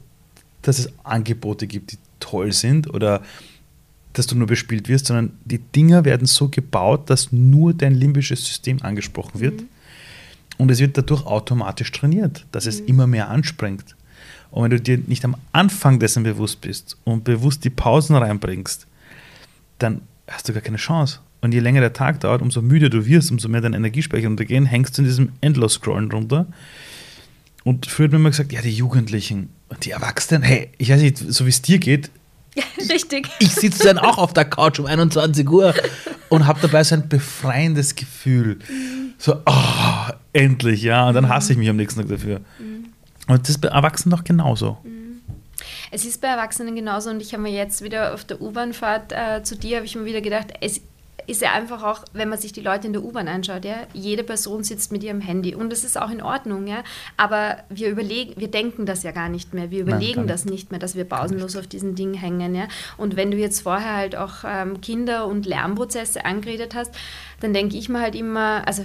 [0.63, 3.23] dass es Angebote gibt, die toll sind oder
[4.13, 8.45] dass du nur bespielt wirst, sondern die Dinger werden so gebaut, dass nur dein limbisches
[8.45, 9.63] System angesprochen wird.
[9.63, 9.69] Mhm.
[10.59, 12.87] Und es wird dadurch automatisch trainiert, dass es mhm.
[12.89, 13.97] immer mehr anspringt.
[14.53, 18.87] Und wenn du dir nicht am Anfang dessen bewusst bist und bewusst die Pausen reinbringst,
[19.79, 21.21] dann hast du gar keine Chance.
[21.41, 24.67] Und je länger der Tag dauert, umso müder du wirst, umso mehr dein Energiespeicher untergehen,
[24.67, 26.47] hängst du in diesem Endlos-Scrollen drunter.
[27.65, 31.01] Und früher hat man immer gesagt, ja, die Jugendlichen und die Erwachsenen, hey, ich weiß
[31.01, 32.11] nicht, so wie es dir geht.
[32.91, 33.29] Richtig.
[33.41, 35.75] Ich sitze dann auch auf der Couch um 21 Uhr
[36.29, 38.59] und habe dabei so ein befreiendes Gefühl.
[39.17, 41.09] So, oh, endlich, ja.
[41.09, 42.41] Und dann hasse ich mich am nächsten Tag dafür.
[42.59, 42.72] Mhm.
[43.33, 44.79] Und das ist bei Erwachsenen doch genauso.
[44.85, 45.21] Mhm.
[45.91, 49.43] Es ist bei Erwachsenen genauso und ich habe mir jetzt wieder auf der U-Bahn-Fahrt äh,
[49.43, 50.81] zu dir, habe ich mir wieder gedacht, es
[51.27, 54.25] ist ja einfach auch, wenn man sich die Leute in der U-Bahn anschaut, ja, jede
[54.25, 56.83] Person sitzt mit ihrem Handy und das ist auch in Ordnung, ja,
[57.17, 60.71] aber wir überlegen, wir denken das ja gar nicht mehr, wir überlegen Nein, das nicht
[60.71, 62.67] mehr, dass wir pausenlos auf diesen Dingen hängen, ja,
[62.97, 66.95] und wenn du jetzt vorher halt auch ähm, Kinder und Lernprozesse angeredet hast,
[67.43, 68.85] dann denke ich mir halt immer, also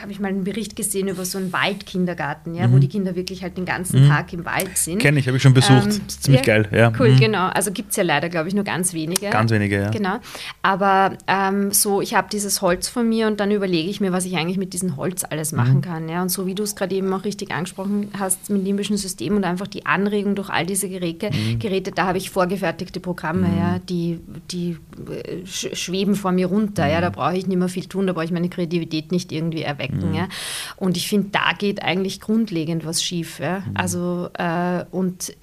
[0.00, 2.72] habe ich mal einen Bericht gesehen über so einen Waldkindergarten, ja, mhm.
[2.72, 4.08] wo die Kinder wirklich halt den ganzen mhm.
[4.08, 4.98] Tag im Wald sind.
[4.98, 5.86] Kenne ich, habe ich schon besucht.
[5.86, 6.92] Ähm, ziemlich ja, geil, ja.
[6.98, 7.20] Cool, mhm.
[7.20, 7.48] genau.
[7.48, 9.28] Also gibt es ja leider, glaube ich, nur ganz wenige.
[9.28, 9.90] Ganz wenige, ja.
[9.90, 10.20] Genau.
[10.62, 14.24] Aber ähm, so, ich habe dieses Holz von mir und dann überlege ich mir, was
[14.24, 15.82] ich eigentlich mit diesem Holz alles machen mhm.
[15.82, 16.08] kann.
[16.08, 16.22] Ja.
[16.22, 19.36] Und so wie du es gerade eben auch richtig angesprochen hast mit dem limbischen System
[19.36, 21.58] und einfach die Anregung durch all diese Geräte, mhm.
[21.58, 23.58] Geräte da habe ich vorgefertigte Programme, mhm.
[23.58, 24.18] ja, die,
[24.50, 24.78] die
[25.10, 26.88] äh, schweben vor mir runter.
[26.88, 27.02] Ja.
[27.02, 29.62] Da brauche ich nicht mehr viel tun tun, da brauche ich meine Kreativität nicht irgendwie
[29.62, 30.10] erwecken.
[30.10, 30.14] Mhm.
[30.14, 30.28] Ja.
[30.76, 33.40] Und ich finde, da geht eigentlich grundlegend was schief.
[33.40, 33.60] Ja.
[33.60, 33.64] Mhm.
[33.74, 35.34] Also, äh, und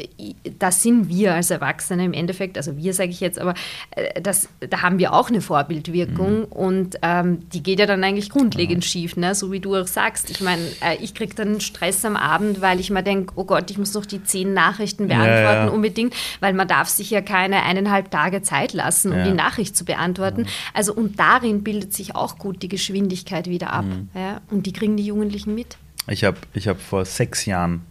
[0.59, 3.53] da sind wir als Erwachsene im Endeffekt, also wir sage ich jetzt, aber
[3.91, 6.45] äh, das, da haben wir auch eine Vorbildwirkung mhm.
[6.45, 8.89] und ähm, die geht ja dann eigentlich grundlegend ja.
[8.89, 9.35] schief, ne?
[9.35, 10.29] so wie du auch sagst.
[10.29, 13.69] Ich meine, äh, ich kriege dann Stress am Abend, weil ich mir denke, oh Gott,
[13.69, 17.63] ich muss noch die zehn Nachrichten beantworten ja, unbedingt, weil man darf sich ja keine
[17.63, 20.47] eineinhalb Tage Zeit lassen, um die Nachricht zu beantworten.
[20.73, 23.85] Also und darin bildet sich auch gut die Geschwindigkeit wieder ab.
[23.85, 24.09] Mhm.
[24.13, 24.39] Ja?
[24.51, 25.77] Und die kriegen die Jugendlichen mit.
[26.07, 27.81] Ich habe ich hab vor sechs Jahren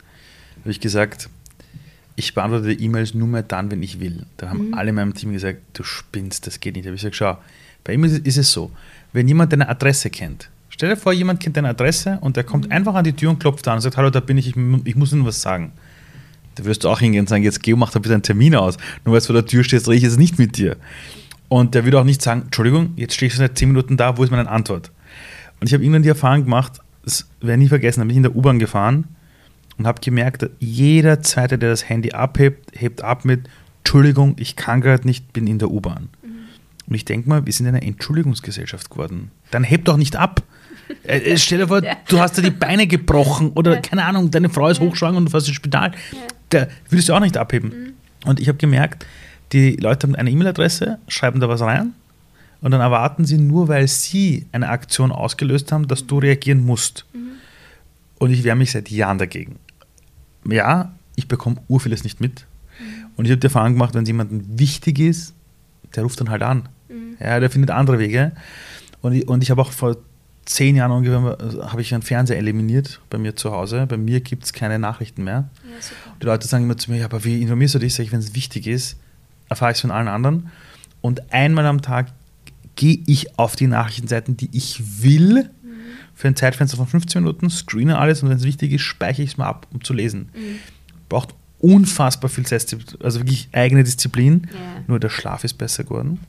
[0.63, 1.29] hab ich gesagt,
[2.15, 4.27] ich beantworte E-Mails nur mehr dann, wenn ich will.
[4.37, 4.75] Da haben mhm.
[4.75, 6.87] alle in meinem Team gesagt, du spinnst, das geht nicht.
[6.87, 7.37] Da habe ich gesagt, schau,
[7.83, 8.71] bei E-Mails ist es so,
[9.13, 12.67] wenn jemand deine Adresse kennt, stell dir vor, jemand kennt deine Adresse und der kommt
[12.67, 12.73] mhm.
[12.73, 14.95] einfach an die Tür und klopft an und sagt, hallo, da bin ich, ich, ich
[14.95, 15.73] muss Ihnen was sagen.
[16.55, 18.77] Da wirst du auch hingehen und sagen, jetzt geh, mach da bitte einen Termin aus.
[19.05, 20.77] Nur weil du vor der Tür stehst, rede ich jetzt nicht mit dir.
[21.55, 24.25] Und der würde auch nicht sagen, Entschuldigung, jetzt stehe ich seit zehn Minuten da, wo
[24.25, 24.91] ist meine Antwort?
[25.61, 28.17] Und ich habe irgendwann die Erfahrung gemacht, das werde ich nie vergessen, da bin ich
[28.17, 29.05] in der U-Bahn gefahren
[29.79, 33.49] und habe gemerkt, jeder Zweite, der das Handy abhebt, hebt ab mit,
[33.85, 36.09] Entschuldigung, ich kann gerade nicht, bin in der U-Bahn.
[36.25, 36.31] Mhm.
[36.89, 39.31] Und ich denke mal, wir sind eine Entschuldigungsgesellschaft geworden.
[39.53, 40.43] Dann heb doch nicht ab.
[41.05, 41.97] Äh, äh, stell dir vor, ja.
[42.09, 43.81] du hast dir die Beine gebrochen oder ja.
[43.81, 44.87] keine Ahnung, deine Frau ist ja.
[44.89, 45.93] hochschwanger und du fährst ins Spital.
[46.51, 47.69] Da würdest du auch nicht abheben.
[47.69, 48.29] Mhm.
[48.29, 49.07] Und ich habe gemerkt,
[49.55, 51.95] die Leute haben eine E-Mail-Adresse, schreiben da was rein
[52.61, 57.07] Und dann erwarten sie nur, weil sie eine Aktion ausgelöst haben, dass du reagieren musst.
[57.15, 57.35] Mhm.
[58.19, 59.57] Und ich wehre mich seit Jahren dagegen.
[60.49, 62.47] Ja, ich bekomme urvieles nicht mit.
[62.79, 62.85] Mhm.
[63.17, 65.35] Und ich habe die Erfahrung gemacht, wenn es jemandem wichtig ist,
[65.95, 66.69] der ruft dann halt an.
[66.89, 67.17] Mhm.
[67.21, 68.33] Ja, der findet andere Wege.
[69.03, 69.97] Und ich, und ich habe auch vor
[70.47, 71.39] zehn Jahren ungefähr
[71.71, 73.87] habe ich einen Fernseher eliminiert bei mir zu Hause.
[73.87, 75.49] Bei mir gibt es keine Nachrichten mehr.
[75.63, 75.87] Ja,
[76.21, 77.95] die Leute sagen immer zu mir, ja, aber wie informierst du dich?
[77.95, 78.97] Sag ich, wenn es wichtig ist,
[79.49, 80.51] erfahre ich es von allen anderen.
[81.01, 82.13] Und einmal am Tag
[82.77, 85.71] gehe ich auf die Nachrichtenseiten, die ich will, mhm.
[86.15, 89.33] für ein Zeitfenster von 15 Minuten, screene alles und wenn es wichtig ist, speichere ich
[89.33, 90.31] es mal ab, um zu lesen.
[90.35, 90.59] Mhm.
[91.09, 94.49] Braucht unfassbar viel Selbstdisziplin, also wirklich eigene Disziplin.
[94.53, 94.83] Ja.
[94.87, 96.21] Nur der Schlaf ist besser geworden,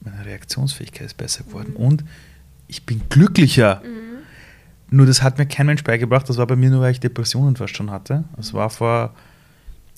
[0.00, 1.84] meine Reaktionsfähigkeit ist besser geworden mhm.
[1.84, 2.04] und
[2.68, 3.82] ich bin glücklicher.
[3.84, 4.96] Mhm.
[4.96, 6.28] Nur das hat mir kein Mensch beigebracht.
[6.28, 8.24] Das war bei mir nur, weil ich Depressionen fast schon hatte.
[8.36, 9.14] Das war vor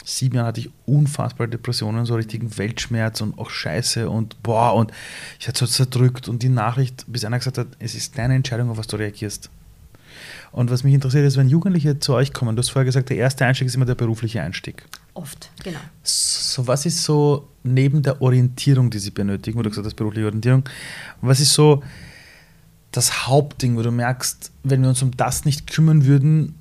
[0.04, 4.92] sieben Jahren hatte ich unfassbare Depressionen, so richtigen Weltschmerz und auch Scheiße und boah, und
[5.40, 8.70] ich hatte so zerdrückt und die Nachricht, bis einer gesagt hat, es ist deine Entscheidung,
[8.70, 9.50] auf was du reagierst.
[10.52, 13.16] Und was mich interessiert ist, wenn Jugendliche zu euch kommen, du hast vorher gesagt, der
[13.18, 14.86] erste Einstieg ist immer der berufliche Einstieg.
[15.12, 15.80] Oft, genau.
[16.02, 20.26] So, was ist so neben der Orientierung, die sie benötigen, wo du gesagt hast, berufliche
[20.26, 20.64] Orientierung,
[21.20, 21.82] was ist so
[22.92, 26.54] das Hauptding, wo du merkst, wenn wir uns um das nicht kümmern würden,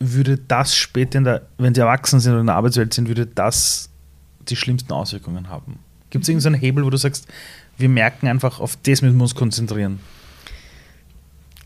[0.00, 3.90] würde das später, der, wenn sie erwachsen sind oder in der Arbeitswelt sind, würde das
[4.48, 5.78] die schlimmsten Auswirkungen haben.
[6.08, 6.32] Gibt es mhm.
[6.32, 7.28] irgendeinen Hebel, wo du sagst,
[7.76, 10.00] wir merken einfach, auf das müssen wir uns konzentrieren?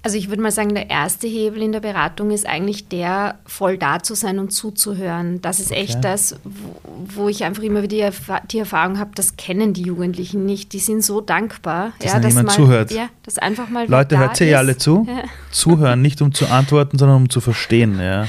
[0.04, 3.78] Also ich würde mal sagen, der erste Hebel in der Beratung ist eigentlich der, voll
[3.78, 5.40] da zu sein und zuzuhören.
[5.40, 5.80] Das ist okay.
[5.80, 8.12] echt das, wo, wo, ich einfach immer wieder
[8.50, 10.74] die Erfahrung habe, das kennen die Jugendlichen nicht.
[10.74, 12.90] Die sind so dankbar, dass, ja, dass jemand mal, zuhört.
[12.90, 15.06] Ja, dass einfach mal Leute, hört ihr ja alle zu?
[15.08, 15.22] Ja.
[15.50, 17.98] Zuhören, nicht um zu antworten, sondern um zu verstehen.
[17.98, 18.26] Ja.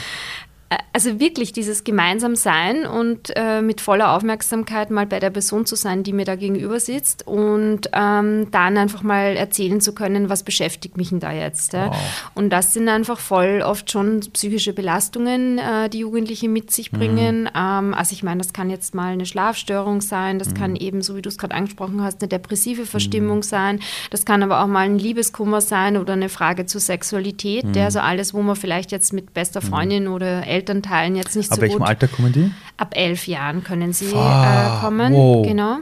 [0.94, 5.76] Also wirklich dieses gemeinsam sein und äh, mit voller Aufmerksamkeit mal bei der Person zu
[5.76, 10.44] sein, die mir da gegenüber sitzt und ähm, dann einfach mal erzählen zu können, was
[10.44, 11.74] beschäftigt mich denn da jetzt.
[11.74, 11.90] Ja?
[11.90, 12.32] Wow.
[12.34, 16.98] Und das sind einfach voll oft schon psychische Belastungen, äh, die Jugendliche mit sich mhm.
[16.98, 17.42] bringen.
[17.42, 17.50] Mhm.
[17.56, 20.54] Ähm, also ich meine, das kann jetzt mal eine Schlafstörung sein, das mhm.
[20.56, 23.44] kann eben, so wie du es gerade angesprochen hast, eine depressive Verstimmung mhm.
[23.44, 27.66] sein, das kann aber auch mal ein Liebeskummer sein oder eine Frage zur Sexualität?
[27.66, 27.78] Mhm.
[27.82, 29.68] also alles, wo man vielleicht jetzt mit bester mhm.
[29.68, 31.88] Freundin oder Elternteilen jetzt nicht Ab so welchem gut.
[31.88, 32.52] Alter kommen die?
[32.78, 35.46] Ab elf Jahren können sie äh, kommen, wow.
[35.46, 35.80] genau.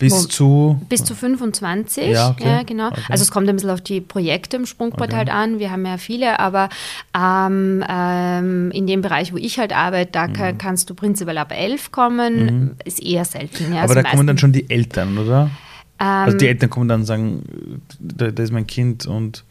[0.00, 0.80] Bis zu?
[0.88, 2.44] Bis zu 25, ja, okay.
[2.44, 2.88] ja genau.
[2.88, 3.00] Okay.
[3.08, 5.16] Also es kommt ein bisschen auf die Projekte im Sprungbrett okay.
[5.16, 5.60] halt an.
[5.60, 6.68] Wir haben ja viele, aber
[7.16, 10.58] ähm, ähm, in dem Bereich, wo ich halt arbeite, da mhm.
[10.58, 12.44] kannst du prinzipiell ab elf kommen.
[12.44, 12.70] Mhm.
[12.84, 13.72] Ist eher selten.
[13.72, 13.82] Ja.
[13.82, 15.50] Aber also da kommen dann schon die Eltern, oder?
[16.00, 19.44] Ähm, also die Eltern kommen dann und sagen, da, da ist mein Kind und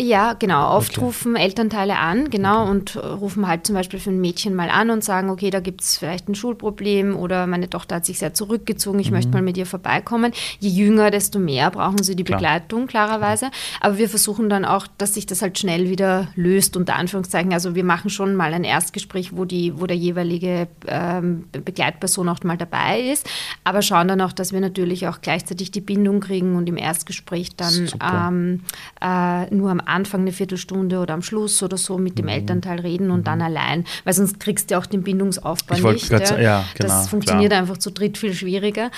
[0.00, 0.76] ja, genau.
[0.76, 1.04] Oft okay.
[1.06, 2.70] rufen Elternteile an, genau, okay.
[2.70, 5.82] und rufen halt zum Beispiel für ein Mädchen mal an und sagen, okay, da gibt
[5.82, 9.16] es vielleicht ein Schulproblem oder meine Tochter hat sich sehr zurückgezogen, ich mhm.
[9.16, 10.32] möchte mal mit ihr vorbeikommen.
[10.60, 12.38] Je jünger, desto mehr brauchen sie die Klar.
[12.38, 13.50] Begleitung, klarerweise.
[13.80, 17.52] Aber wir versuchen dann auch, dass sich das halt schnell wieder löst, unter Anführungszeichen.
[17.52, 22.40] Also wir machen schon mal ein Erstgespräch, wo, die, wo der jeweilige ähm, Begleitperson auch
[22.44, 23.28] mal dabei ist,
[23.64, 27.56] aber schauen dann auch, dass wir natürlich auch gleichzeitig die Bindung kriegen und im Erstgespräch
[27.56, 28.60] dann ähm,
[29.00, 32.32] äh, nur am Anfang eine Viertelstunde oder am Schluss oder so mit dem mhm.
[32.32, 33.24] Elternteil reden und mhm.
[33.24, 36.08] dann allein, weil sonst kriegst du auch den Bindungsaufbau ich nicht.
[36.10, 36.40] Grad, ja.
[36.40, 37.60] ja genau, das funktioniert klar.
[37.60, 38.90] einfach zu dritt viel schwieriger.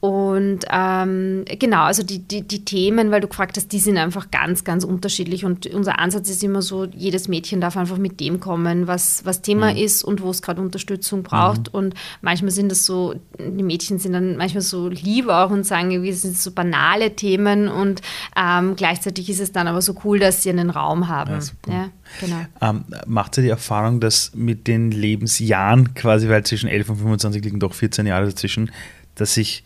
[0.00, 4.30] Und ähm, genau, also die, die, die Themen, weil du gefragt hast, die sind einfach
[4.30, 8.40] ganz, ganz unterschiedlich und unser Ansatz ist immer so, jedes Mädchen darf einfach mit dem
[8.40, 9.78] kommen, was, was Thema mhm.
[9.78, 11.72] ist und wo es gerade Unterstützung braucht.
[11.72, 11.78] Mhm.
[11.78, 16.04] Und manchmal sind das so, die Mädchen sind dann manchmal so lieb auch und sagen,
[16.04, 18.00] es sind so banale Themen und
[18.36, 21.40] ähm, gleichzeitig ist es dann aber so cool, dass sie einen Raum haben.
[21.66, 22.40] Ja, ja genau.
[22.60, 27.44] Ähm, macht ihr die Erfahrung, dass mit den Lebensjahren, quasi, weil zwischen 11 und 25
[27.44, 28.70] liegen doch 14 Jahre dazwischen,
[29.14, 29.64] dass sich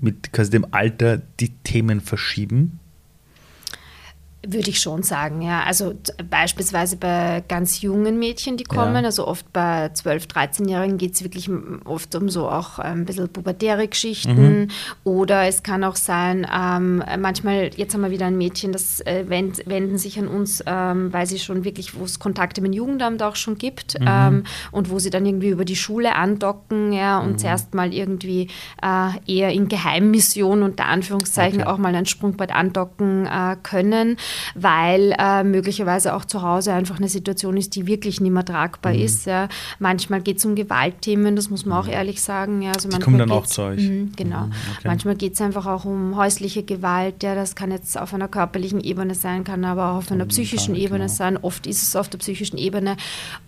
[0.00, 2.80] mit quasi dem Alter die Themen verschieben?
[4.48, 5.64] Würde ich schon sagen, ja.
[5.64, 5.94] Also
[6.30, 9.02] beispielsweise bei ganz jungen Mädchen, die kommen, ja.
[9.02, 11.50] also oft bei 12-, 13-Jährigen geht es wirklich
[11.84, 14.60] oft um so auch ein bisschen pubertäre Geschichten.
[14.60, 14.68] Mhm.
[15.04, 19.24] Oder es kann auch sein, ähm, manchmal, jetzt haben wir wieder ein Mädchen, das äh,
[19.26, 22.76] wend, wenden sich an uns, ähm, weil sie schon wirklich, wo es Kontakte mit dem
[22.76, 24.06] Jugendamt auch schon gibt mhm.
[24.08, 27.38] ähm, und wo sie dann irgendwie über die Schule andocken, ja, und mhm.
[27.38, 28.48] zuerst mal irgendwie
[28.82, 31.70] äh, eher in Geheimmission unter Anführungszeichen okay.
[31.70, 34.16] auch mal ein Sprungbrett andocken äh, können
[34.54, 38.92] weil äh, möglicherweise auch zu Hause einfach eine Situation ist, die wirklich nicht mehr tragbar
[38.92, 39.00] mhm.
[39.00, 39.26] ist.
[39.26, 39.48] Ja.
[39.78, 41.92] Manchmal geht es um Gewaltthemen, das muss man auch mhm.
[41.92, 42.62] ehrlich sagen.
[42.62, 42.72] Ja.
[42.72, 43.82] Also die kommen dann auch zu euch.
[43.82, 44.46] Mh, genau.
[44.46, 44.88] Mhm, okay.
[44.88, 47.22] Manchmal geht es einfach auch um häusliche Gewalt.
[47.22, 47.34] Ja.
[47.34, 50.82] Das kann jetzt auf einer körperlichen Ebene sein, kann aber auch auf einer psychischen Fall,
[50.82, 51.12] Ebene genau.
[51.12, 51.36] sein.
[51.36, 52.96] Oft ist es auf der psychischen Ebene.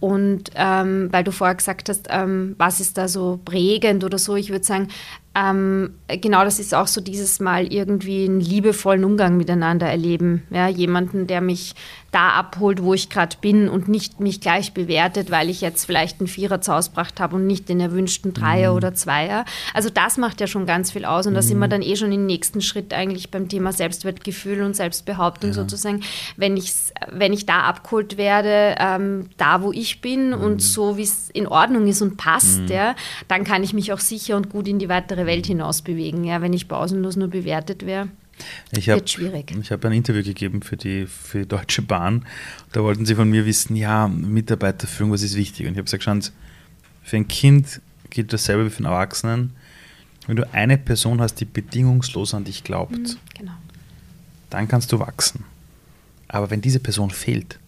[0.01, 4.37] Und ähm, weil du vorher gesagt hast, ähm, was ist da so prägend oder so,
[4.37, 4.89] ich würde sagen,
[5.35, 10.43] ähm, genau das ist auch so dieses Mal irgendwie einen liebevollen Umgang miteinander erleben.
[10.51, 11.75] Ja, jemanden, der mich
[12.11, 16.21] da abholt, wo ich gerade bin und nicht mich gleich bewertet, weil ich jetzt vielleicht
[16.21, 18.77] einen Vierer zu Hause gebracht habe und nicht den erwünschten Dreier mhm.
[18.79, 19.45] oder Zweier.
[19.75, 21.37] Also das macht ja schon ganz viel aus und mhm.
[21.37, 21.71] da sind wir mhm.
[21.71, 25.55] dann eh schon im nächsten Schritt eigentlich beim Thema Selbstwertgefühl und Selbstbehauptung ja.
[25.55, 26.03] sozusagen.
[26.37, 26.73] Wenn ich,
[27.11, 30.41] wenn ich da abgeholt werde, ähm, da wo ich bin mhm.
[30.41, 32.69] und so wie es in Ordnung ist und passt, mhm.
[32.69, 32.95] ja,
[33.29, 36.25] dann kann ich mich auch sicher und gut in die weitere Welt hinaus bewegen.
[36.25, 38.09] Ja, wenn ich pausenlos nur bewertet wäre.
[38.71, 42.27] Ich habe hab ein Interview gegeben für die, für die Deutsche Bahn.
[42.73, 45.67] Da wollten sie von mir wissen, ja, Mitarbeiterführung, was ist wichtig?
[45.67, 46.31] Und ich habe gesagt, schauen Sie,
[47.03, 49.53] für ein Kind gilt dasselbe wie für einen Erwachsenen.
[50.27, 53.53] Wenn du eine Person hast, die bedingungslos an dich glaubt, mhm, genau.
[54.51, 55.45] dann kannst du wachsen.
[56.29, 57.59] Aber wenn diese Person fehlt,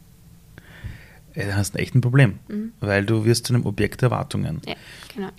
[1.34, 2.72] äh, dann hast du echt ein Problem, mhm.
[2.80, 4.60] weil du wirst zu einem Objekt der Erwartungen.
[4.66, 4.74] Ja,
[5.14, 5.30] genau.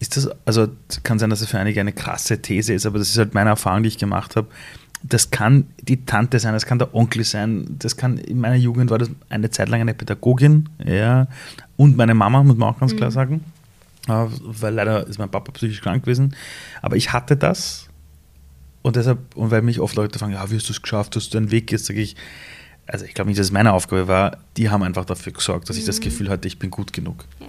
[0.00, 0.68] Ist das, also
[1.02, 3.50] kann sein, dass es für einige eine krasse These ist, aber das ist halt meine
[3.50, 4.48] Erfahrung, die ich gemacht habe.
[5.02, 8.90] Das kann die Tante sein, das kann der Onkel sein, das kann, in meiner Jugend
[8.90, 11.28] war das eine Zeit lang eine Pädagogin, ja,
[11.76, 12.96] und meine Mama, muss man auch ganz mhm.
[12.96, 13.44] klar sagen,
[14.06, 16.34] weil leider ist mein Papa psychisch krank gewesen.
[16.82, 17.88] Aber ich hatte das
[18.82, 21.28] und deshalb, und weil mich oft Leute fragen, ja, wie hast du es geschafft, dass
[21.30, 22.16] du einen Weg gehst, sage ich,
[22.86, 25.76] also ich glaube nicht, dass es meine Aufgabe war, die haben einfach dafür gesorgt, dass
[25.76, 25.80] mhm.
[25.80, 26.04] ich das mhm.
[26.04, 27.24] Gefühl hatte, ich bin gut genug.
[27.38, 27.46] Ja.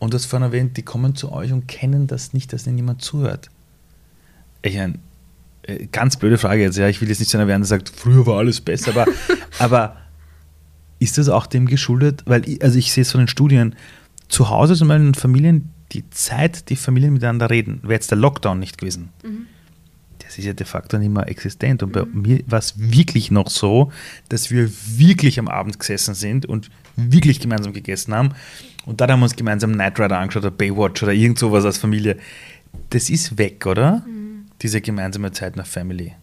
[0.00, 2.78] Und du hast vorhin erwähnt, die kommen zu euch und kennen das nicht, dass ihnen
[2.78, 3.50] jemand zuhört.
[4.62, 4.98] Ich meine,
[5.62, 7.90] äh, ganz blöde Frage jetzt, ja, ich will jetzt nicht so einer werden, der sagt,
[7.90, 9.06] früher war alles besser, aber,
[9.58, 9.96] aber
[10.98, 12.22] ist das auch dem geschuldet?
[12.26, 13.76] Weil, ich, also ich sehe es von den Studien,
[14.28, 18.58] zu Hause sind in Familien die Zeit, die Familien miteinander reden, wäre jetzt der Lockdown
[18.58, 19.10] nicht gewesen.
[19.22, 19.46] Mhm.
[20.18, 21.82] Das ist ja de facto nicht mehr existent.
[21.82, 22.22] Und bei mhm.
[22.22, 23.90] mir war es wirklich noch so,
[24.28, 28.30] dass wir wirklich am Abend gesessen sind und wirklich gemeinsam gegessen haben.
[28.86, 31.78] Und dann haben wir uns gemeinsam Knight Rider angeschaut oder Baywatch oder irgend sowas als
[31.78, 32.16] Familie.
[32.90, 34.02] Das ist weg, oder?
[34.06, 34.46] Mhm.
[34.62, 36.14] Diese gemeinsame Zeit nach Family.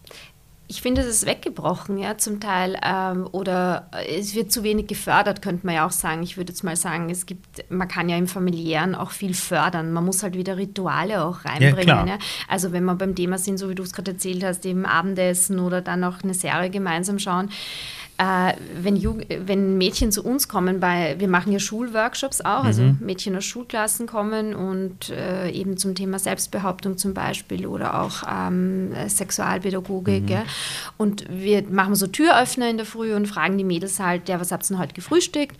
[0.70, 2.78] Ich finde, es ist weggebrochen, ja, zum Teil.
[2.84, 6.22] Ähm, oder es wird zu wenig gefördert, könnte man ja auch sagen.
[6.22, 9.92] Ich würde jetzt mal sagen, es gibt, man kann ja im Familiären auch viel fördern.
[9.92, 11.88] Man muss halt wieder Rituale auch reinbringen.
[11.88, 12.18] Ja, ja.
[12.48, 15.58] Also wenn wir beim Thema sind, so wie du es gerade erzählt hast, eben Abendessen
[15.58, 17.48] oder dann auch eine Serie gemeinsam schauen
[18.18, 19.00] äh, wenn,
[19.46, 22.98] wenn, Mädchen zu uns kommen, weil wir machen ja Schulworkshops auch, also mhm.
[23.00, 28.92] Mädchen aus Schulklassen kommen und äh, eben zum Thema Selbstbehauptung zum Beispiel oder auch ähm,
[29.06, 30.24] Sexualpädagogik.
[30.24, 30.28] Mhm.
[30.28, 30.44] Ja.
[30.96, 34.50] Und wir machen so Türöffner in der Früh und fragen die Mädels halt, ja, was
[34.50, 35.56] habt ihr denn heute gefrühstückt?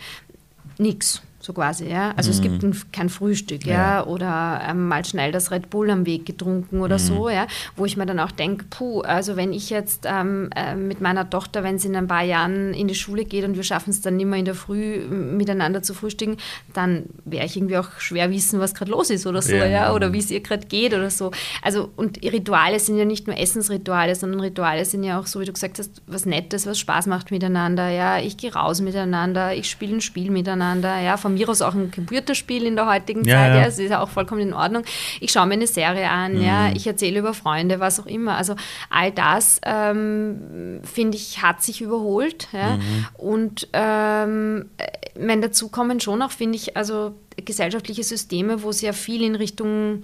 [0.78, 2.12] Nix so quasi, ja.
[2.16, 2.34] Also mm.
[2.34, 2.70] es gibt mhm.
[2.70, 4.06] ein, kein Frühstück, ja, ja.
[4.06, 6.98] oder ähm, mal schnell das Red Bull am Weg getrunken oder mm.
[6.98, 10.74] so, ja, wo ich mir dann auch denke, puh, also wenn ich jetzt ähm, äh,
[10.74, 13.62] mit meiner Tochter, wenn sie in ein paar Jahren in die Schule geht und wir
[13.62, 16.36] schaffen es dann nicht mehr in der Früh miteinander zu frühstücken,
[16.74, 19.94] dann werde ich irgendwie auch schwer wissen, was gerade los ist oder so, ja, ja
[19.94, 21.30] oder wie es ihr gerade geht oder so.
[21.62, 25.46] Also und Rituale sind ja nicht nur Essensrituale, sondern Rituale sind ja auch, so wie
[25.46, 29.70] du gesagt hast, was Nettes, was Spaß macht miteinander, ja, ich gehe raus miteinander, ich
[29.70, 33.36] spiele ein Spiel miteinander, ja, von mir aus auch ein Computerspiel in der heutigen ja,
[33.36, 33.54] Zeit.
[33.54, 33.66] Ja.
[33.66, 34.84] es ist ja auch vollkommen in Ordnung.
[35.20, 36.42] Ich schaue mir eine Serie an, mhm.
[36.42, 38.36] ja, ich erzähle über Freunde, was auch immer.
[38.36, 38.54] Also
[38.90, 42.48] all das, ähm, finde ich, hat sich überholt.
[42.52, 42.76] Ja.
[42.76, 43.06] Mhm.
[43.16, 44.70] Und ähm,
[45.14, 50.02] wenn dazu kommen schon auch, finde ich, also gesellschaftliche Systeme, wo sehr viel in Richtung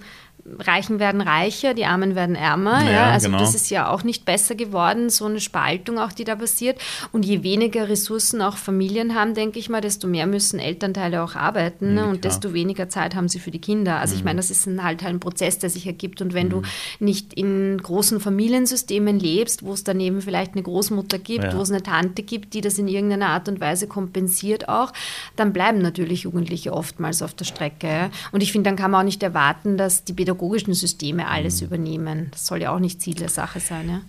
[0.59, 2.83] Reichen werden reicher, die Armen werden ärmer.
[2.83, 3.11] Ja, ja.
[3.11, 3.39] Also genau.
[3.39, 6.79] das ist ja auch nicht besser geworden, so eine Spaltung auch, die da passiert.
[7.11, 11.35] Und je weniger Ressourcen auch Familien haben, denke ich mal, desto mehr müssen Elternteile auch
[11.35, 12.05] arbeiten ne?
[12.05, 13.99] und desto weniger Zeit haben sie für die Kinder.
[13.99, 14.19] Also mhm.
[14.19, 16.21] ich meine, das ist ein, halt ein Prozess, der sich ergibt.
[16.21, 16.51] Und wenn mhm.
[16.51, 16.61] du
[16.99, 21.57] nicht in großen Familiensystemen lebst, wo es daneben vielleicht eine Großmutter gibt, ja.
[21.57, 24.93] wo es eine Tante gibt, die das in irgendeiner Art und Weise kompensiert auch,
[25.35, 28.11] dann bleiben natürlich Jugendliche oftmals auf der Strecke.
[28.31, 31.61] Und ich finde, dann kann man auch nicht erwarten, dass die Pädagogik pädagogischen Systeme alles
[31.61, 31.67] mhm.
[31.67, 32.27] übernehmen.
[32.31, 33.89] Das soll ja auch nicht Ziel der Sache sein.
[33.89, 34.01] Ja?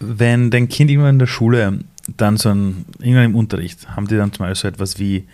[0.00, 1.80] Wenn dein Kind irgendwann in der Schule
[2.16, 5.26] dann so ein, irgendwann im Unterricht, haben die dann zum Beispiel so etwas wie,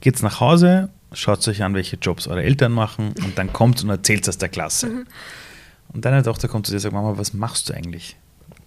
[0.00, 3.90] geht's nach Hause, schaut euch an, welche Jobs eure Eltern machen und dann kommt und
[3.90, 4.88] erzählt es der Klasse.
[4.88, 5.06] Mhm.
[5.92, 8.16] Und deine Tochter kommt zu dir und sagt, Mama, was machst du eigentlich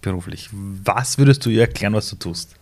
[0.00, 0.48] beruflich?
[0.52, 2.54] Was würdest du ihr erklären, was du tust?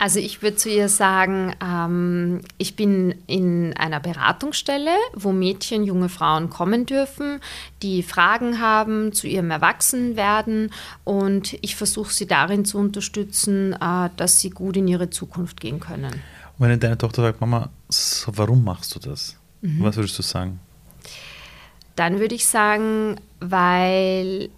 [0.00, 6.08] Also ich würde zu ihr sagen, ähm, ich bin in einer Beratungsstelle, wo Mädchen, junge
[6.08, 7.40] Frauen kommen dürfen,
[7.82, 10.70] die Fragen haben zu ihrem Erwachsenwerden
[11.02, 15.80] und ich versuche sie darin zu unterstützen, äh, dass sie gut in ihre Zukunft gehen
[15.80, 16.22] können.
[16.58, 19.36] Und wenn deine Tochter sagt, Mama, so, warum machst du das?
[19.62, 19.82] Mhm.
[19.82, 20.60] Was würdest du sagen?
[21.96, 24.50] Dann würde ich sagen, weil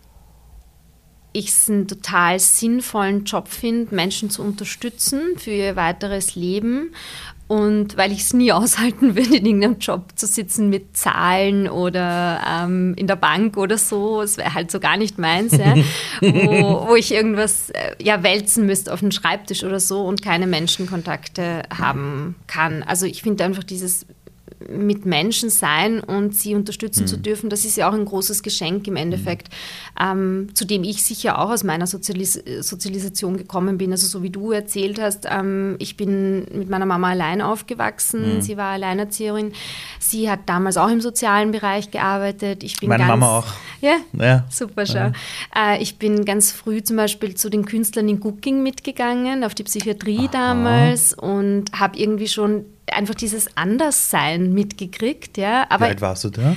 [1.32, 6.92] ich es einen total sinnvollen Job finde, Menschen zu unterstützen für ihr weiteres Leben
[7.50, 12.40] Und weil ich es nie aushalten würde, in irgendeinem Job zu sitzen mit Zahlen oder
[12.48, 15.74] ähm, in der Bank oder so, es wäre halt so gar nicht meins, ja,
[16.20, 20.46] wo, wo, ich irgendwas äh, ja, wälzen müsste auf den Schreibtisch oder so und keine
[20.46, 22.84] Menschenkontakte haben kann.
[22.84, 24.06] Also ich finde einfach dieses
[24.68, 27.06] mit Menschen sein und sie unterstützen mhm.
[27.06, 29.48] zu dürfen, das ist ja auch ein großes Geschenk im Endeffekt,
[29.98, 30.46] mhm.
[30.46, 33.90] ähm, zu dem ich sicher auch aus meiner Sozialis Sozialisation gekommen bin.
[33.92, 38.42] Also so wie du erzählt hast, ähm, ich bin mit meiner Mama allein aufgewachsen, mhm.
[38.42, 39.52] sie war Alleinerzieherin,
[39.98, 42.62] sie hat damals auch im sozialen Bereich gearbeitet.
[42.62, 43.46] Ich bin Meine ganz, Mama auch.
[43.80, 44.44] Ja, ja.
[44.50, 44.94] super, schau.
[44.94, 45.12] Ja.
[45.56, 49.64] Äh, ich bin ganz früh zum Beispiel zu den Künstlern in Gucking mitgegangen, auf die
[49.64, 50.28] Psychiatrie Aha.
[50.32, 55.38] damals und habe irgendwie schon einfach dieses Anderssein mitgekriegt.
[55.38, 55.66] Ja.
[55.70, 56.56] Aber Wie alt warst du da?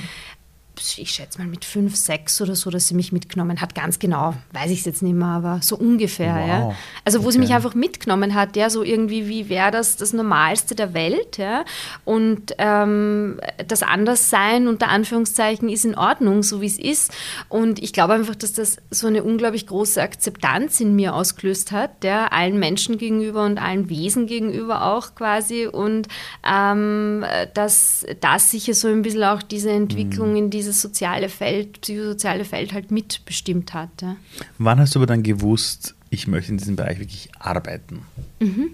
[0.96, 3.74] Ich schätze mal mit fünf, sechs oder so, dass sie mich mitgenommen hat.
[3.74, 6.34] Ganz genau, weiß ich es jetzt nicht mehr, aber so ungefähr.
[6.34, 6.48] Wow.
[6.48, 6.76] Ja.
[7.04, 7.32] Also wo okay.
[7.32, 11.38] sie mich einfach mitgenommen hat, ja, so irgendwie, wie wäre das das Normalste der Welt,
[11.38, 11.64] ja.
[12.04, 17.12] Und ähm, das Anderssein unter Anführungszeichen ist in Ordnung, so wie es ist.
[17.48, 22.04] Und ich glaube einfach, dass das so eine unglaublich große Akzeptanz in mir ausgelöst hat,
[22.04, 25.66] ja, allen Menschen gegenüber und allen Wesen gegenüber auch quasi.
[25.66, 26.08] Und
[26.48, 30.36] ähm, dass das sicher so ein bisschen auch diese Entwicklung mhm.
[30.36, 33.90] in diese dieses soziale Feld, psychosoziale Feld halt mitbestimmt hat.
[34.02, 34.16] Ja.
[34.58, 38.02] Wann hast du aber dann gewusst, ich möchte in diesem Bereich wirklich arbeiten?
[38.40, 38.70] Mhm.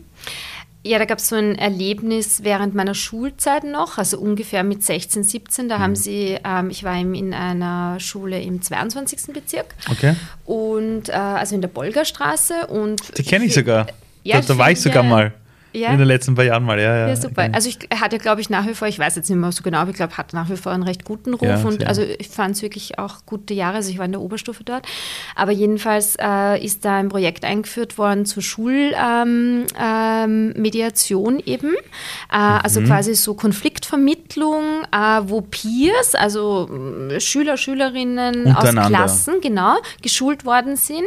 [0.82, 5.24] Ja, da gab es so ein Erlebnis während meiner Schulzeit noch, also ungefähr mit 16,
[5.24, 5.68] 17.
[5.68, 5.82] Da mhm.
[5.82, 9.34] haben sie, ähm, ich war in einer Schule im 22.
[9.34, 9.74] Bezirk.
[9.90, 10.14] Okay.
[10.46, 12.68] Und äh, also in der Bolgerstraße.
[12.68, 13.88] Und Die kenne ich sogar.
[14.22, 15.34] Ja, da, da war ich sogar mal.
[15.72, 15.92] Ja.
[15.92, 16.96] In den letzten paar Jahren mal, ja.
[16.96, 17.48] Ja, ja super.
[17.52, 19.78] Also ich hatte, glaube ich, nach wie vor, ich weiß jetzt nicht mehr so genau,
[19.78, 21.48] aber ich glaube, hat nach wie vor einen recht guten Ruf.
[21.48, 23.76] Ja, und also ich fand es wirklich auch gute Jahre.
[23.76, 24.84] Also ich war in der Oberstufe dort.
[25.36, 31.72] Aber jedenfalls äh, ist da ein Projekt eingeführt worden zur Schulmediation ähm, ähm, eben.
[31.72, 31.76] Äh,
[32.36, 32.80] also mhm.
[32.80, 36.68] Also quasi so Konfliktvermittlung, äh, wo Peers, also
[37.10, 41.02] äh, Schüler, Schülerinnen aus Klassen, genau, geschult worden sind.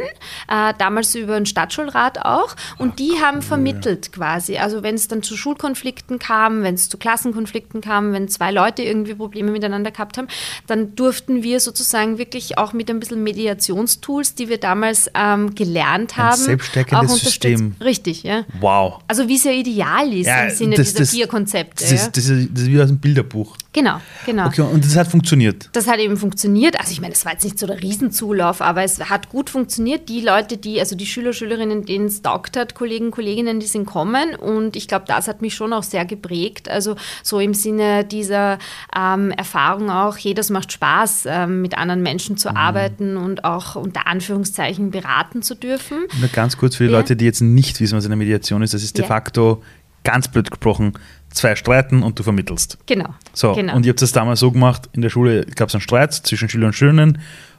[0.48, 2.54] Äh, damals über den Stadtschulrat auch.
[2.76, 6.88] Und Ach, die haben vermittelt quasi Also wenn es dann zu Schulkonflikten kam, wenn es
[6.88, 10.28] zu Klassenkonflikten kam, wenn zwei Leute irgendwie Probleme miteinander gehabt haben,
[10.66, 16.16] dann durften wir sozusagen wirklich auch mit ein bisschen Mediationstools, die wir damals ähm, gelernt
[16.16, 17.74] haben, ein selbststärkendes System.
[17.82, 18.44] Richtig, ja.
[18.60, 19.00] Wow.
[19.08, 21.84] Also wie es ja ideal ist ja, im Sinne das, dieser das, vier Konzepte.
[21.84, 23.56] Das ist, das, ist, das ist wie aus einem Bilderbuch.
[23.72, 24.46] Genau, genau.
[24.46, 25.68] Okay, und das hat funktioniert?
[25.72, 26.78] Das hat eben funktioniert.
[26.78, 30.08] Also ich meine, es war jetzt nicht so der Riesenzulauf, aber es hat gut funktioniert.
[30.08, 33.84] Die Leute, die, also die Schüler, Schülerinnen, denen es taugt hat, Kollegen, Kolleginnen, die sind
[33.84, 36.68] kommen und ich glaube, das hat mich schon auch sehr geprägt.
[36.68, 38.58] Also so im Sinne dieser
[38.96, 42.56] ähm, Erfahrung auch, hey, das macht Spaß, ähm, mit anderen Menschen zu mhm.
[42.56, 45.98] arbeiten und auch unter Anführungszeichen beraten zu dürfen.
[46.20, 46.98] Nur ganz kurz für die ja.
[46.98, 49.08] Leute, die jetzt nicht wissen, was eine Mediation ist, das ist de ja.
[49.08, 49.62] facto
[50.04, 50.92] ganz blöd gesprochen,
[51.30, 52.78] zwei streiten und du vermittelst.
[52.86, 53.14] Genau.
[53.32, 53.74] So, genau.
[53.74, 56.48] und ihr habt das damals so gemacht, in der Schule gab es einen Streit zwischen
[56.48, 57.18] Schüler und Schülerinnen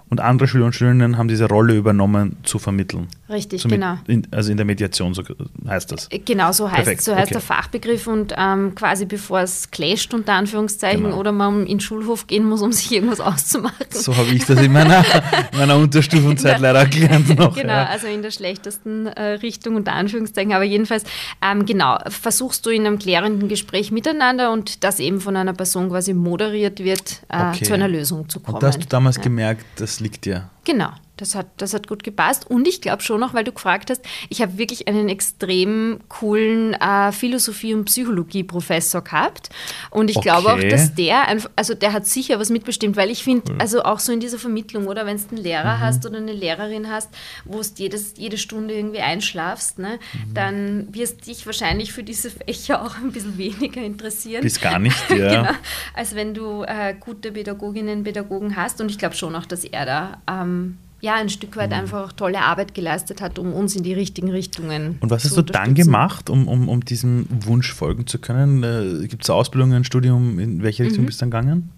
[0.10, 3.08] und andere Schüler und Schülerinnen haben diese Rolle übernommen, zu vermitteln.
[3.28, 3.98] Richtig, so genau.
[4.08, 5.24] In, also in der Mediation, so
[5.68, 6.08] heißt das.
[6.12, 7.34] Äh, genau, so heißt, so heißt okay.
[7.34, 11.18] der Fachbegriff und ähm, quasi bevor es clasht, unter Anführungszeichen, genau.
[11.18, 13.88] oder man in den Schulhof gehen muss, um sich irgendwas auszumachen.
[13.90, 15.04] So habe ich das in meiner,
[15.58, 17.56] meiner Unterstufenzeit leider gelernt noch.
[17.56, 17.86] Genau, ja.
[17.86, 20.54] also in der schlechtesten äh, Richtung, unter Anführungszeichen.
[20.54, 21.04] Aber jedenfalls,
[21.42, 25.90] ähm, genau, versuchst du in einem klärenden Gespräch miteinander und das eben von einer Person
[25.90, 27.66] quasi moderiert wird, äh, okay.
[27.66, 28.56] zu einer Lösung zu kommen.
[28.56, 29.24] Und da hast du damals ja.
[29.24, 30.50] gemerkt, das liegt dir.
[30.64, 30.92] Genau.
[31.18, 32.50] Das hat, das hat gut gepasst.
[32.50, 36.74] Und ich glaube schon noch, weil du gefragt hast, ich habe wirklich einen extrem coolen
[36.74, 39.50] äh, Philosophie- und Psychologie-Professor gehabt.
[39.92, 40.30] Und ich okay.
[40.30, 43.58] glaube auch, dass der, einfach, also der hat sicher was mitbestimmt, weil ich finde, cool.
[43.60, 45.82] also auch so in dieser Vermittlung, oder wenn du einen Lehrer mhm.
[45.82, 47.10] hast oder eine Lehrerin hast,
[47.46, 50.34] wo du jede Stunde irgendwie einschlafst, ne, mhm.
[50.34, 54.42] dann wirst dich wahrscheinlich für diese Fächer auch ein bisschen weniger interessieren.
[54.42, 55.42] Bis gar nicht, ja.
[55.42, 55.58] genau,
[55.94, 58.82] als wenn du äh, gute Pädagoginnen, Pädagogen hast.
[58.82, 61.78] Und ich glaube schon auch, dass er da ähm, ja, ein Stück weit mhm.
[61.78, 65.44] einfach tolle Arbeit geleistet hat, um uns in die richtigen Richtungen Und was hast du
[65.44, 68.64] dann gemacht, um, um, um diesem Wunsch folgen zu können?
[68.64, 70.40] Äh, Gibt es Ausbildungen, ein Studium?
[70.40, 71.06] In welche Richtung mhm.
[71.06, 71.70] bist du dann gegangen?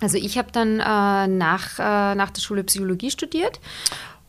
[0.00, 3.60] Also ich habe dann äh, nach, äh, nach der Schule Psychologie studiert.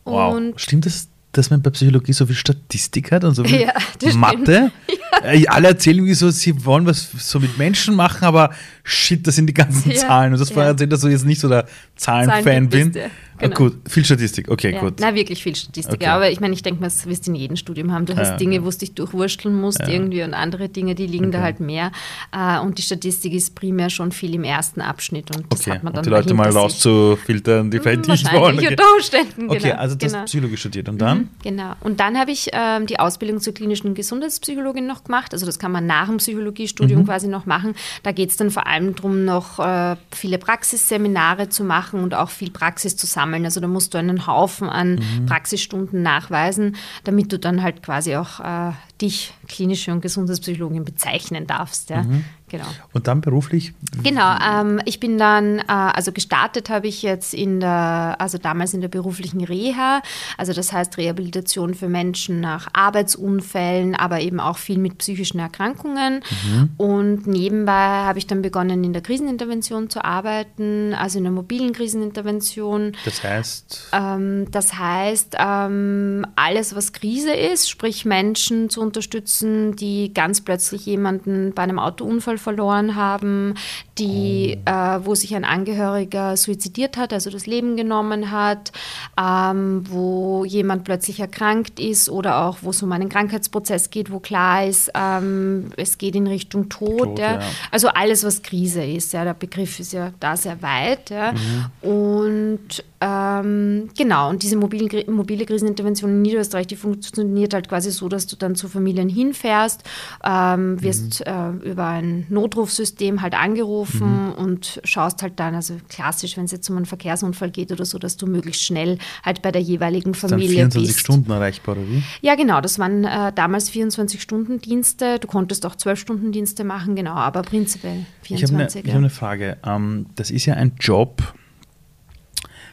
[0.04, 0.40] Wow.
[0.56, 3.60] Stimmt das, dass man bei Psychologie so viel Statistik hat und so viel
[4.02, 4.72] ja, Mathe?
[5.22, 5.32] Ja.
[5.32, 8.50] Äh, alle erzählen wie so, sie wollen was so mit Menschen machen, aber
[8.84, 10.32] shit, das sind die ganzen ja, Zahlen.
[10.32, 11.66] Und das war erzählt, dass du jetzt nicht so der
[11.96, 12.92] Zahlenfan bin.
[13.38, 13.54] Genau.
[13.54, 14.80] Ah, gut, viel Statistik, okay, ja.
[14.80, 14.94] gut.
[15.00, 15.96] Na, wirklich viel Statistik.
[15.96, 16.06] Okay.
[16.06, 18.06] Aber ich meine, ich denke, das wirst du in jedem Studium haben.
[18.06, 18.64] Du hast ja, Dinge, ja.
[18.64, 21.36] wo du dich durchwursteln musst irgendwie und andere Dinge, die liegen okay.
[21.36, 21.92] da halt mehr.
[22.32, 25.34] Äh, und die Statistik ist primär schon viel im ersten Abschnitt.
[25.36, 25.72] Und das okay.
[25.72, 28.58] hat man dann und die Leute mal rauszufiltern, die vielleicht nicht wollen.
[28.58, 28.76] Okay.
[28.96, 30.24] Umständen, okay, genau, also das genau.
[30.24, 30.88] Psychologie studiert.
[30.88, 31.18] Und dann?
[31.18, 31.72] Mhm, genau.
[31.80, 35.32] Und dann habe ich ähm, die Ausbildung zur klinischen Gesundheitspsychologin noch gemacht.
[35.32, 37.06] Also das kann man nach dem Psychologiestudium mhm.
[37.06, 37.74] quasi noch machen.
[38.02, 42.30] Da geht es dann vor allem darum, noch äh, viele Praxisseminare zu machen und auch
[42.30, 43.44] viel Praxis zu sammeln.
[43.44, 45.26] Also da musst du einen Haufen an mhm.
[45.26, 51.90] Praxisstunden nachweisen, damit du dann halt quasi auch äh, dich klinische und Gesundheitspsychologin bezeichnen darfst.
[51.90, 52.02] Ja.
[52.02, 52.24] Mhm.
[52.48, 52.64] Genau.
[52.92, 53.74] Und dann beruflich?
[54.02, 58.74] Genau, ähm, ich bin dann, äh, also gestartet habe ich jetzt in der, also damals
[58.74, 60.02] in der beruflichen Reha,
[60.36, 66.22] also das heißt Rehabilitation für Menschen nach Arbeitsunfällen, aber eben auch viel mit psychischen Erkrankungen.
[66.44, 66.70] Mhm.
[66.76, 71.72] Und nebenbei habe ich dann begonnen, in der Krisenintervention zu arbeiten, also in der mobilen
[71.72, 72.92] Krisenintervention.
[73.04, 73.88] Das heißt?
[73.92, 80.86] Ähm, das heißt, ähm, alles, was Krise ist, sprich Menschen zu unterstützen, die ganz plötzlich
[80.86, 83.54] jemanden bei einem Autounfall verloren haben,
[83.98, 84.70] die, oh.
[84.70, 88.72] äh, wo sich ein Angehöriger suizidiert hat, also das Leben genommen hat,
[89.20, 94.18] ähm, wo jemand plötzlich erkrankt ist oder auch wo es um einen Krankheitsprozess geht, wo
[94.18, 96.98] klar ist, ähm, es geht in Richtung Tod.
[96.98, 97.34] Tod ja.
[97.34, 97.40] Ja.
[97.70, 99.12] Also alles, was Krise ist.
[99.12, 101.10] Ja, der Begriff ist ja da sehr weit.
[101.10, 101.32] Ja.
[101.32, 101.88] Mhm.
[101.90, 108.08] Und ähm, genau, und diese mobilen, mobile Krisenintervention in Niederösterreich, die funktioniert halt quasi so,
[108.08, 109.82] dass du dann zu Familien hinfährst,
[110.24, 111.60] ähm, wirst mhm.
[111.64, 114.32] äh, über ein Notrufsystem halt angerufen mhm.
[114.32, 117.98] und schaust halt dann, also klassisch, wenn es jetzt um einen Verkehrsunfall geht oder so,
[117.98, 121.00] dass du möglichst schnell halt bei der jeweiligen Familie dann 24 bist.
[121.00, 122.02] Stunden erreichbar, oder wie?
[122.20, 125.18] Ja, genau, das waren äh, damals 24-Stunden-Dienste.
[125.18, 128.30] Du konntest auch 12-Stunden-Dienste machen, genau, aber prinzipiell 24.
[128.30, 128.92] Ich habe eine, ja.
[128.92, 129.56] hab eine Frage.
[129.66, 131.34] Ähm, das ist ja ein Job,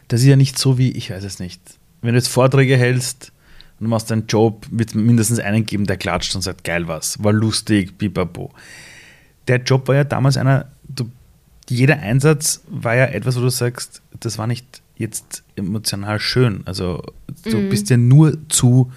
[0.07, 1.61] das ist ja nicht so wie, ich weiß es nicht,
[2.01, 3.31] wenn du jetzt Vorträge hältst
[3.80, 6.88] und du machst deinen Job, wird es mindestens einen geben, der klatscht und sagt, geil
[6.88, 8.51] was, war lustig, pipapo.
[9.47, 11.09] Der Job war ja damals einer, du,
[11.69, 16.61] jeder Einsatz war ja etwas, wo du sagst, das war nicht jetzt emotional schön.
[16.65, 17.03] Also
[17.43, 17.69] du mhm.
[17.69, 18.91] bist ja nur zu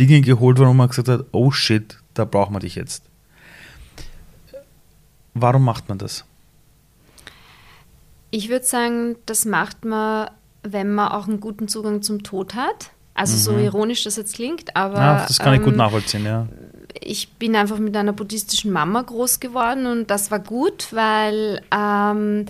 [0.00, 3.04] Dingen geholt worden, wo man gesagt hat, oh shit, da braucht man dich jetzt.
[5.34, 6.24] Warum macht man das?
[8.30, 10.28] Ich würde sagen, das macht man
[10.62, 12.90] wenn man auch einen guten Zugang zum Tod hat.
[13.14, 13.56] Also mhm.
[13.56, 14.96] so ironisch das jetzt klingt, aber.
[14.96, 16.46] Ja, das kann ich gut ähm, nachvollziehen, ja.
[17.04, 22.46] Ich bin einfach mit einer buddhistischen Mama groß geworden und das war gut, weil ähm,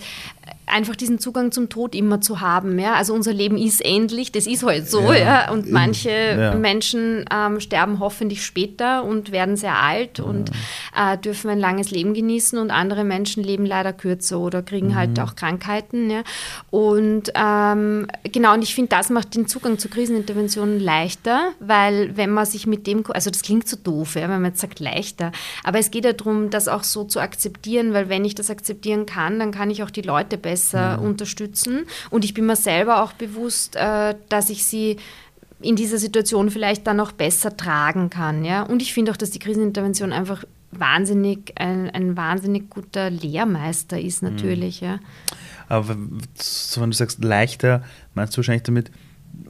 [0.73, 2.79] einfach diesen Zugang zum Tod immer zu haben.
[2.79, 2.95] Ja?
[2.95, 5.01] Also unser Leben ist endlich, das ist halt so.
[5.01, 5.51] Ja, ja?
[5.51, 6.55] Und manche ja.
[6.55, 10.23] Menschen ähm, sterben hoffentlich später und werden sehr alt ja.
[10.23, 10.49] und
[10.97, 15.11] äh, dürfen ein langes Leben genießen und andere Menschen leben leider kürzer oder kriegen halt
[15.11, 15.19] mhm.
[15.19, 16.09] halt auch Krankheiten.
[16.09, 16.23] Ja?
[16.71, 22.31] Und ähm, genau, und ich finde, das macht den Zugang zur Krisenintervention leichter, weil wenn
[22.31, 25.31] man sich mit dem, also das klingt so doof, ja, wenn man jetzt sagt leichter,
[25.63, 29.05] aber es geht ja darum, das auch so zu akzeptieren, weil wenn ich das akzeptieren
[29.05, 31.05] kann, dann kann ich auch die Leute besser besser mhm.
[31.05, 31.85] unterstützen.
[32.09, 34.97] Und ich bin mir selber auch bewusst, äh, dass ich sie
[35.61, 38.43] in dieser Situation vielleicht dann auch besser tragen kann.
[38.43, 38.63] Ja?
[38.63, 44.23] Und ich finde auch, dass die Krisenintervention einfach wahnsinnig, ein, ein wahnsinnig guter Lehrmeister ist
[44.23, 44.81] natürlich.
[44.81, 44.87] Mhm.
[44.87, 44.99] Ja.
[45.69, 45.95] Aber
[46.35, 47.83] so, wenn du sagst leichter,
[48.13, 48.91] meinst du wahrscheinlich damit,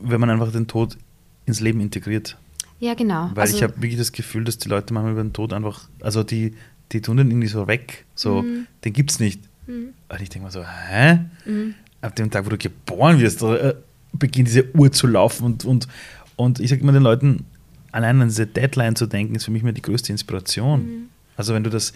[0.01, 0.97] wenn man einfach den Tod
[1.45, 2.37] ins Leben integriert?
[2.79, 3.31] Ja, genau.
[3.33, 5.87] Weil also, ich habe wirklich das Gefühl, dass die Leute manchmal über den Tod einfach,
[6.01, 6.53] also die,
[6.91, 8.67] die tun den irgendwie so weg, so, mhm.
[8.83, 9.41] den gibt es nicht.
[9.67, 9.93] Mhm.
[10.13, 11.19] Und ich denke mir so, hä?
[11.45, 11.75] Mhm.
[12.01, 13.73] Ab dem Tag, wo du geboren wirst, äh,
[14.11, 15.87] beginnt diese Uhr zu laufen und, und,
[16.35, 17.45] und ich sage immer den Leuten,
[17.91, 20.81] allein an diese Deadline zu denken, ist für mich mir die größte Inspiration.
[20.81, 21.09] Mhm.
[21.35, 21.93] Also wenn du das,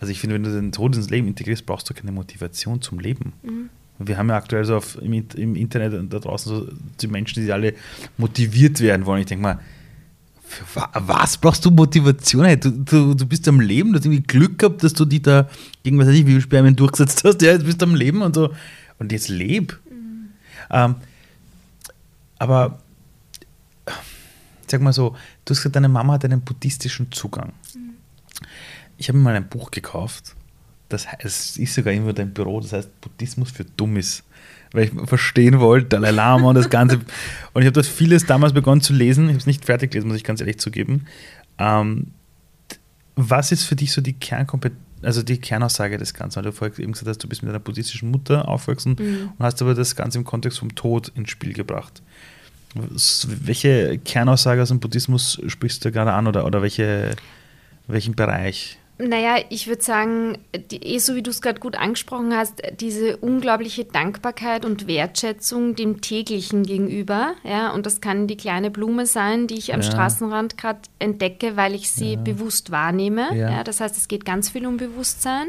[0.00, 2.98] also ich finde, wenn du den Tod ins Leben integrierst, brauchst du keine Motivation zum
[2.98, 3.32] Leben.
[3.42, 3.70] Mhm.
[3.98, 6.68] Wir haben ja aktuell so auf, im, im Internet da draußen so
[7.00, 7.74] die Menschen, die alle
[8.18, 9.20] motiviert werden wollen.
[9.20, 9.60] Ich denke mal,
[10.66, 12.44] für was brauchst du Motivation?
[12.44, 15.20] Hey, du, du, du bist am Leben, du hast irgendwie Glück gehabt, dass du die
[15.20, 15.48] da
[15.82, 17.42] gegen was weiß ich, wie Spermien durchgesetzt hast.
[17.42, 18.54] Ja, jetzt bist du am Leben und so.
[18.98, 19.78] Und jetzt leb.
[19.90, 20.28] Mhm.
[20.70, 20.94] Ähm,
[22.38, 22.78] aber
[24.66, 25.10] sag mal so,
[25.44, 27.52] du hast gesagt, deine Mama hat einen buddhistischen Zugang.
[27.74, 27.94] Mhm.
[28.96, 30.34] Ich habe mir mal ein Buch gekauft.
[30.88, 34.22] Das heißt, es ist sogar irgendwo dein Büro, das heißt Buddhismus für Dummies
[34.74, 36.96] weil ich verstehen wollte, Dalai Lama und das Ganze.
[37.52, 39.24] und ich habe das vieles damals begonnen zu lesen.
[39.24, 41.06] Ich habe es nicht fertig gelesen, muss ich ganz ehrlich zugeben.
[41.58, 42.08] Ähm,
[43.16, 44.80] was ist für dich so die Kernkompetenz?
[45.04, 47.58] also die Kernaussage des Ganzen, weil du vorher eben gesagt hast, du bist mit einer
[47.58, 49.32] buddhistischen Mutter aufgewachsen mhm.
[49.38, 52.02] und hast aber das Ganze im Kontext vom Tod ins Spiel gebracht.
[52.74, 57.14] Welche Kernaussage aus dem Buddhismus sprichst du gerade an oder, oder welche,
[57.86, 58.78] welchen Bereich?
[58.96, 60.38] Naja, ich würde sagen,
[60.70, 66.00] eh so wie du es gerade gut angesprochen hast, diese unglaubliche Dankbarkeit und Wertschätzung dem
[66.00, 67.34] täglichen gegenüber.
[67.42, 69.90] Ja, und das kann die kleine Blume sein, die ich am ja.
[69.90, 72.20] Straßenrand gerade entdecke, weil ich sie ja.
[72.20, 73.36] bewusst wahrnehme.
[73.36, 73.50] Ja.
[73.50, 73.64] ja.
[73.64, 75.48] das heißt, es geht ganz viel um Bewusstsein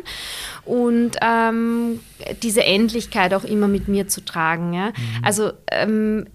[0.64, 2.00] und ähm,
[2.42, 4.74] diese Endlichkeit auch immer mit mir zu tragen.
[4.74, 4.88] Ja?
[4.88, 4.94] Mhm.
[5.24, 6.26] Also ähm,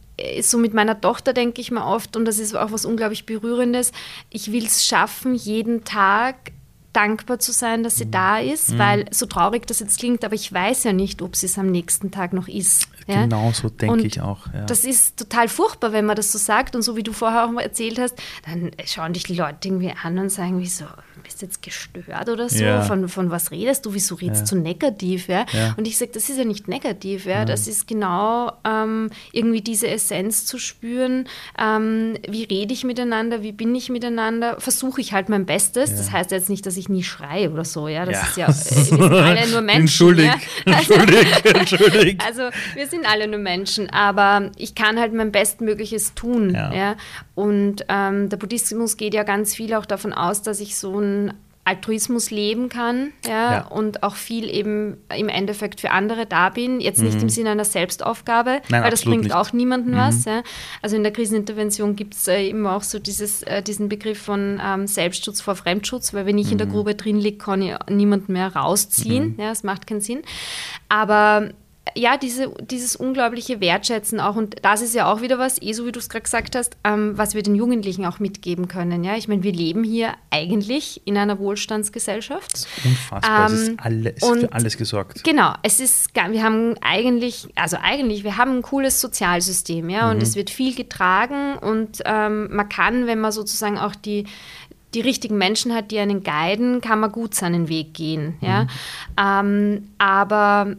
[0.42, 3.90] so mit meiner Tochter denke ich mir oft, und das ist auch was unglaublich Berührendes,
[4.28, 6.52] ich will es schaffen, jeden Tag
[6.93, 8.11] dankbar zu sein, dass sie mhm.
[8.11, 8.78] da ist, mhm.
[8.78, 11.70] weil so traurig das jetzt klingt, aber ich weiß ja nicht, ob sie es am
[11.70, 12.88] nächsten Tag noch ist.
[13.11, 13.22] Ja?
[13.22, 14.46] Genau so denke ich auch.
[14.52, 14.64] Ja.
[14.64, 17.50] Das ist total furchtbar, wenn man das so sagt und so wie du vorher auch
[17.50, 20.84] mal erzählt hast, dann schauen dich die Leute irgendwie an und sagen, wieso,
[21.22, 22.62] bist du jetzt gestört oder so?
[22.62, 22.82] Ja.
[22.82, 23.94] Von, von was redest du?
[23.94, 25.28] Wieso redest du negativ?
[25.28, 25.46] Ja?
[25.76, 27.26] Und ich sage, das ist ja nicht negativ.
[27.26, 27.44] Ja?
[27.44, 31.26] Das ist genau ähm, irgendwie diese Essenz zu spüren.
[31.58, 33.42] Ähm, wie rede ich miteinander?
[33.42, 34.61] Wie bin ich miteinander?
[34.61, 35.90] Versuche ich halt mein Bestes.
[35.90, 37.88] Das heißt jetzt nicht, dass ich nie schreie oder so.
[37.88, 38.04] Ja?
[38.04, 39.80] Das ist ja, wir sind alle nur Menschen.
[39.82, 40.30] Entschuldig,
[40.66, 42.20] also, entschuldig, entschuldig.
[42.26, 42.42] Also
[42.74, 46.55] wir sind alle nur Menschen, aber ich kann halt mein Bestmögliches tun.
[46.55, 46.96] Ja.
[47.34, 51.34] Und ähm, der Buddhismus geht ja ganz viel auch davon aus, dass ich so ein
[51.70, 56.80] Altruismus leben kann ja, ja, und auch viel eben im Endeffekt für andere da bin.
[56.80, 57.22] Jetzt nicht mhm.
[57.22, 59.34] im Sinne einer Selbstaufgabe, Nein, weil das bringt nicht.
[59.34, 59.98] auch niemandem mhm.
[59.98, 60.24] was.
[60.24, 60.42] Ja.
[60.82, 64.61] Also in der Krisenintervention gibt es äh, immer auch so dieses, äh, diesen Begriff von
[64.64, 66.53] ähm, Selbstschutz vor Fremdschutz, weil wenn ich mhm.
[66.53, 66.72] in der mhm.
[66.72, 69.34] Grube drin liege, kann ich niemanden mehr rausziehen.
[69.34, 69.40] Mhm.
[69.40, 70.22] Ja, das macht keinen Sinn.
[70.88, 71.51] Aber
[71.96, 74.36] ja, diese, dieses unglaubliche Wertschätzen auch.
[74.36, 76.76] Und das ist ja auch wieder was, eh so wie du es gerade gesagt hast,
[76.84, 79.02] ähm, was wir den Jugendlichen auch mitgeben können.
[79.02, 79.16] Ja?
[79.16, 82.52] Ich meine, wir leben hier eigentlich in einer Wohlstandsgesellschaft.
[82.52, 83.48] Das ist unfassbar.
[83.48, 85.24] Ähm, es ist, alle, es ist für alles gesorgt.
[85.24, 90.10] Genau, es ist, wir haben eigentlich, also eigentlich, wir haben ein cooles Sozialsystem, ja, mhm.
[90.12, 94.26] und es wird viel getragen und ähm, man kann, wenn man sozusagen auch die
[94.92, 98.34] die richtigen Menschen hat, die einen guiden, kann man gut seinen Weg gehen.
[98.40, 98.64] Ja?
[98.64, 98.68] Mhm.
[99.16, 100.74] Ähm, aber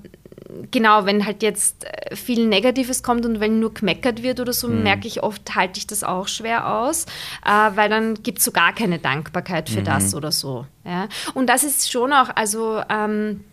[0.71, 4.67] genau, wenn halt jetzt äh, viel Negatives kommt und wenn nur gemeckert wird oder so,
[4.67, 4.83] mhm.
[4.83, 7.05] merke ich oft, halte ich das auch schwer aus,
[7.45, 9.85] äh, weil dann gibt es so gar keine Dankbarkeit für mhm.
[9.85, 10.65] das oder so.
[10.85, 11.07] Ja?
[11.33, 13.43] Und das ist schon auch, also ähm,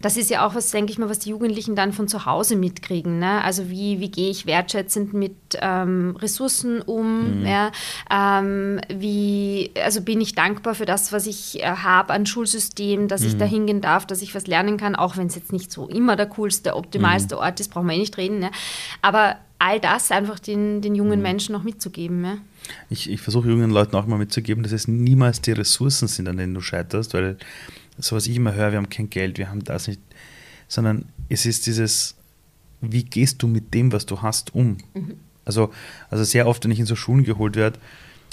[0.00, 2.56] das ist ja auch was, denke ich mal, was die Jugendlichen dann von zu Hause
[2.56, 3.18] mitkriegen.
[3.18, 3.42] Ne?
[3.42, 7.40] Also wie, wie gehe ich wertschätzend mit ähm, Ressourcen um?
[7.40, 7.46] Mhm.
[7.46, 7.72] Ja?
[8.10, 13.22] Ähm, wie, also bin ich dankbar für das, was ich äh, habe an Schulsystem, dass
[13.22, 13.28] mhm.
[13.28, 15.88] ich da hingehen darf, dass ich was lernen kann, auch wenn es jetzt nicht so
[15.88, 17.40] immer der coolste, optimalste mhm.
[17.40, 18.38] Ort ist, brauchen wir eh nicht reden.
[18.38, 18.50] Ne?
[19.02, 21.24] Aber all das einfach den, den jungen mhm.
[21.24, 22.24] Menschen noch mitzugeben.
[22.24, 22.38] Ja?
[22.88, 26.36] Ich, ich versuche jungen Leuten auch mal mitzugeben, dass es niemals die Ressourcen sind, an
[26.36, 27.36] denen du scheiterst, weil
[27.98, 30.00] so was ich immer höre, wir haben kein Geld, wir haben das nicht,
[30.68, 32.16] sondern es ist dieses,
[32.80, 34.78] wie gehst du mit dem, was du hast, um?
[34.94, 35.14] Mhm.
[35.44, 35.72] Also,
[36.10, 37.78] also sehr oft, wenn ich in so Schulen geholt werde,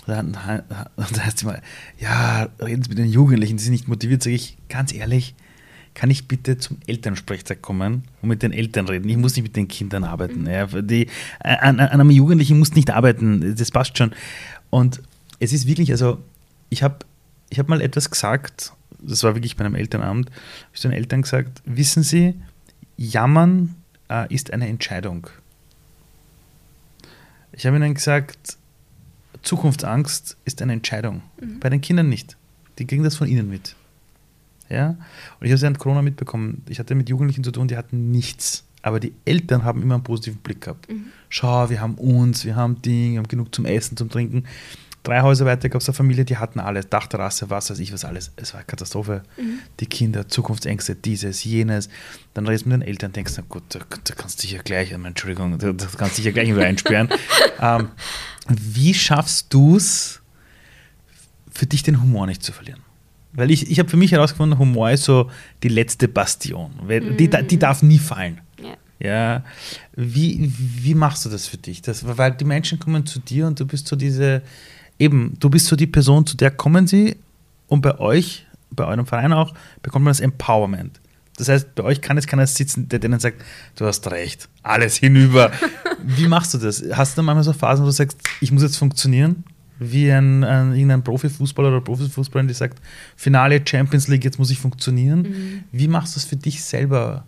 [0.05, 1.59] dann, dann heißt es immer,
[1.97, 5.33] ja, reden Sie mit den Jugendlichen, die sind nicht motiviert, sage ich, ganz ehrlich,
[5.93, 9.07] kann ich bitte zum Elternsprechtag kommen und mit den Eltern reden?
[9.07, 10.41] Ich muss nicht mit den Kindern arbeiten.
[10.41, 10.47] Mhm.
[10.47, 11.07] Ja, die,
[11.39, 14.11] an, an einem Jugendlichen muss nicht arbeiten, das passt schon.
[14.69, 15.01] Und
[15.39, 16.21] es ist wirklich, also
[16.69, 16.99] ich habe
[17.49, 18.73] ich hab mal etwas gesagt
[19.07, 22.35] das war wirklich bei einem Elternabend, habe ich den Eltern gesagt, wissen Sie,
[22.97, 23.75] jammern
[24.09, 25.27] äh, ist eine Entscheidung.
[27.51, 28.57] Ich habe ihnen gesagt,
[29.41, 31.21] Zukunftsangst ist eine Entscheidung.
[31.39, 31.59] Mhm.
[31.59, 32.35] Bei den Kindern nicht.
[32.79, 33.75] Die kriegen das von ihnen mit.
[34.69, 34.89] Ja?
[34.89, 34.97] Und
[35.41, 36.63] ich habe es während Corona mitbekommen.
[36.67, 38.65] Ich hatte mit Jugendlichen zu tun, die hatten nichts.
[38.81, 40.89] Aber die Eltern haben immer einen positiven Blick gehabt.
[40.89, 41.05] Mhm.
[41.29, 44.45] Schau, wir haben uns, wir haben Dinge, wir haben genug zum Essen, zum Trinken.
[45.05, 48.03] Drei Häuser weiter gab es eine Familie, die hatten alles, Dachterrasse, was weiß ich, was
[48.03, 48.31] alles.
[48.37, 49.21] Es war eine Katastrophe.
[49.37, 49.59] Mhm.
[49.79, 51.89] Die Kinder, Zukunftsängste, dieses, jenes.
[52.33, 54.63] Dann redest du mit den Eltern, denkst, na gut, da, da kannst du dich ja
[54.63, 57.09] gleich, Entschuldigung, da, da kannst du dich ja gleich wieder einsperren.
[57.61, 57.89] ähm,
[58.49, 60.21] wie schaffst du es,
[61.51, 62.81] für dich den Humor nicht zu verlieren?
[63.31, 65.29] Weil ich, ich habe für mich herausgefunden, Humor ist so
[65.61, 66.71] die letzte Bastion.
[66.83, 67.15] Mhm.
[67.17, 68.41] Die, die darf nie fallen.
[68.59, 68.75] Ja.
[68.97, 69.43] Ja,
[69.95, 71.81] wie, wie machst du das für dich?
[71.81, 74.41] Das, weil die Menschen kommen zu dir und du bist so diese,
[74.99, 77.17] eben, du bist so die Person, zu der kommen sie
[77.67, 80.99] und bei euch, bei eurem Verein auch, bekommt man das Empowerment.
[81.37, 83.43] Das heißt, bei euch kann jetzt keiner sitzen, der denen sagt,
[83.75, 85.51] du hast recht, alles hinüber.
[86.03, 86.83] Wie machst du das?
[86.93, 89.43] Hast du manchmal so Phasen, wo du sagst, ich muss jetzt funktionieren?
[89.77, 92.81] Wie ein, ein irgendein Profifußballer oder Profifußballerin, die sagt,
[93.17, 95.21] Finale Champions League, jetzt muss ich funktionieren.
[95.23, 95.63] Mhm.
[95.73, 97.25] Wie machst du es für dich selber,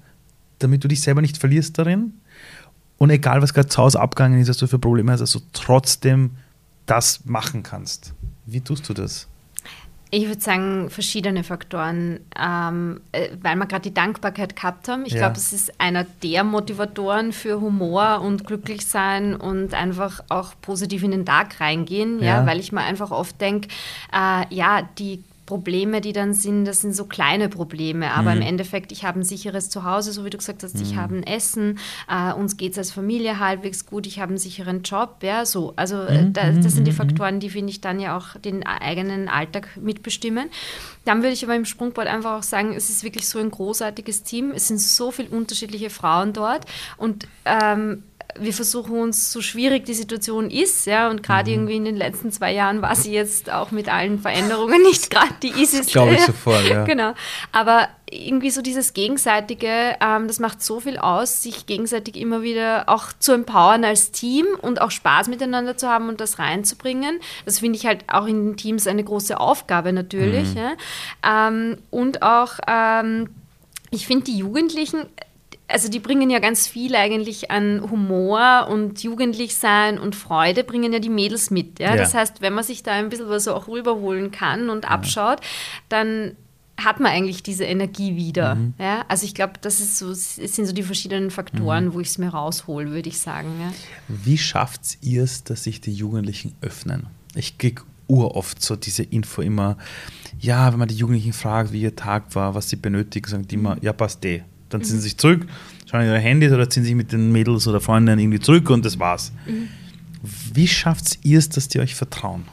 [0.60, 2.14] damit du dich selber nicht verlierst darin?
[2.98, 6.32] Und egal, was gerade zu Hause abgegangen ist, was du für Probleme hast, also trotzdem
[6.88, 8.14] das machen kannst.
[8.46, 9.28] Wie tust du das?
[10.10, 15.06] Ich würde sagen, verschiedene Faktoren, ähm, äh, weil wir gerade die Dankbarkeit gehabt haben.
[15.06, 15.20] Ich ja.
[15.20, 21.04] glaube, es ist einer der Motivatoren für Humor und glücklich sein und einfach auch positiv
[21.04, 23.68] in den Tag reingehen, ja, ja weil ich mir einfach oft denke,
[24.14, 28.42] äh, ja, die Probleme, die dann sind, das sind so kleine Probleme, aber mhm.
[28.42, 30.82] im Endeffekt, ich habe ein sicheres Zuhause, so wie du gesagt hast, mhm.
[30.84, 34.38] ich habe ein Essen, äh, uns geht es als Familie halbwegs gut, ich habe einen
[34.38, 35.74] sicheren Job, ja, so.
[35.78, 36.34] Also äh, mhm.
[36.34, 36.98] da, das sind die mhm.
[36.98, 40.50] Faktoren, die, finde ich, dann ja auch den eigenen Alltag mitbestimmen.
[41.06, 44.24] Dann würde ich aber im Sprungboard einfach auch sagen, es ist wirklich so ein großartiges
[44.24, 46.66] Team, es sind so viele unterschiedliche Frauen dort
[46.98, 48.04] und ähm,
[48.40, 51.56] wir versuchen uns, so schwierig die Situation ist, ja, und gerade mhm.
[51.56, 55.34] irgendwie in den letzten zwei Jahren war sie jetzt auch mit allen Veränderungen nicht gerade
[55.42, 55.92] die easieste.
[55.92, 56.84] Glaube ich sofort, ja.
[56.86, 57.14] Genau.
[57.52, 62.86] Aber irgendwie so dieses Gegenseitige, ähm, das macht so viel aus, sich gegenseitig immer wieder
[62.88, 67.20] auch zu empowern als Team und auch Spaß miteinander zu haben und das reinzubringen.
[67.46, 70.56] Das finde ich halt auch in den Teams eine große Aufgabe natürlich.
[70.56, 70.58] Mhm.
[70.58, 71.48] Ja.
[71.48, 73.30] Ähm, und auch, ähm,
[73.92, 75.06] ich finde die Jugendlichen,
[75.68, 81.00] also die bringen ja ganz viel eigentlich an Humor und Jugendlichsein und Freude, bringen ja
[81.00, 81.80] die Mädels mit.
[81.80, 81.90] Ja?
[81.90, 81.98] ja.
[81.98, 85.42] Das heißt, wenn man sich da ein bisschen was auch rüberholen kann und abschaut,
[85.90, 86.36] dann
[86.78, 88.56] hat man eigentlich diese Energie wieder.
[88.56, 88.76] Mhm.
[88.80, 89.04] Ja?
[89.08, 91.94] Also ich glaube, das ist so, es sind so die verschiedenen Faktoren, mhm.
[91.94, 93.50] wo ich es mir raushole, würde ich sagen.
[93.60, 93.74] Ja?
[94.08, 97.08] Wie schafft ihr es, dass sich die Jugendlichen öffnen?
[97.36, 99.78] Ich kriege uroft so diese Info immer,
[100.40, 103.56] ja, wenn man die Jugendlichen fragt, wie ihr Tag war, was sie benötigen, sagen die
[103.56, 104.44] immer, ja, passt eh.
[104.70, 105.46] Dann ziehen sie sich zurück,
[105.90, 109.00] schauen ihre Handys oder ziehen sich mit den Mädels oder Freunden irgendwie zurück und das
[109.00, 109.32] war's.
[109.46, 109.70] Mhm.
[110.54, 112.46] Wie schafft ihr es, dass die euch vertrauen?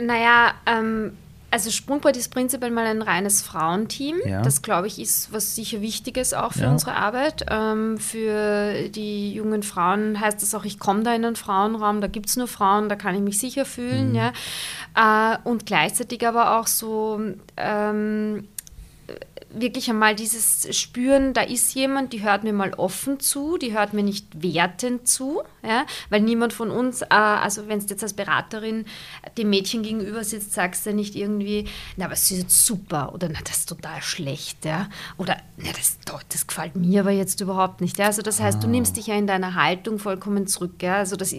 [0.00, 1.12] Naja, ähm,
[1.52, 4.16] also Sprungbrett ist prinzipiell mal ein reines Frauenteam.
[4.24, 4.42] Ja.
[4.42, 6.70] Das, glaube ich, ist was sicher Wichtiges auch für ja.
[6.70, 7.44] unsere Arbeit.
[7.50, 12.06] Ähm, für die jungen Frauen heißt das auch, ich komme da in einen Frauenraum, da
[12.06, 14.10] gibt es nur Frauen, da kann ich mich sicher fühlen.
[14.10, 14.14] Mhm.
[14.14, 15.34] Ja.
[15.34, 17.20] Äh, und gleichzeitig aber auch so
[17.56, 18.48] ähm,
[19.52, 23.92] wirklich einmal dieses Spüren, da ist jemand, die hört mir mal offen zu, die hört
[23.92, 25.86] mir nicht wertend zu, ja?
[26.08, 28.84] weil niemand von uns, äh, also wenn es jetzt als Beraterin
[29.36, 33.28] dem Mädchen gegenüber sitzt, sagst du nicht irgendwie, na, aber sie ist jetzt super oder
[33.28, 34.88] na, das ist total schlecht, ja?
[35.16, 35.98] oder na, das,
[36.28, 37.98] das gefällt mir aber jetzt überhaupt nicht.
[37.98, 38.06] Ja?
[38.06, 38.70] Also das heißt, du ah.
[38.70, 40.82] nimmst dich ja in deiner Haltung vollkommen zurück.
[40.82, 40.96] Ja?
[40.96, 41.34] Also das,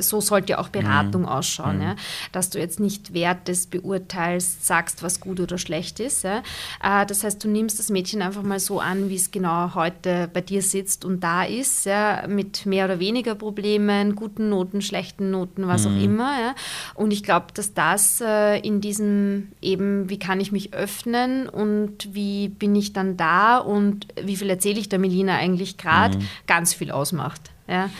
[0.00, 1.28] so sollte auch Beratung mhm.
[1.28, 1.82] ausschauen, mhm.
[1.82, 1.96] ja?
[2.32, 6.22] dass du jetzt nicht wertest, beurteilst, sagst, was gut oder schlecht ist.
[6.22, 6.42] Ja?
[6.82, 10.28] Äh, das heißt, du nimmst das Mädchen einfach mal so an, wie es genau heute
[10.32, 12.26] bei dir sitzt und da ist, ja?
[12.28, 15.96] mit mehr oder weniger Problemen, guten Noten, schlechten Noten, was mhm.
[15.96, 16.40] auch immer.
[16.40, 16.54] Ja?
[16.94, 22.14] Und ich glaube, dass das äh, in diesem eben, wie kann ich mich öffnen und
[22.14, 26.28] wie bin ich dann da und wie viel erzähle ich der Melina eigentlich gerade, mhm.
[26.46, 27.50] ganz viel ausmacht.
[27.68, 27.90] Ja.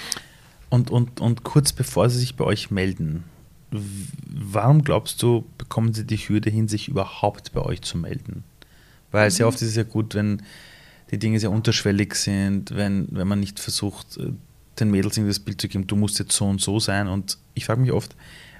[0.68, 3.24] Und, und, und kurz bevor sie sich bei euch melden,
[3.70, 8.44] warum glaubst du, bekommen sie die Hürde hin, sich überhaupt bei euch zu melden?
[9.16, 9.30] Weil mhm.
[9.30, 10.42] sehr oft ist es ja gut, wenn
[11.10, 14.32] die Dinge sehr unterschwellig sind, wenn, wenn man nicht versucht, äh,
[14.78, 17.08] den Mädels irgendwie das Bild zu geben, du musst jetzt so und so sein.
[17.08, 18.14] Und ich frage mich oft,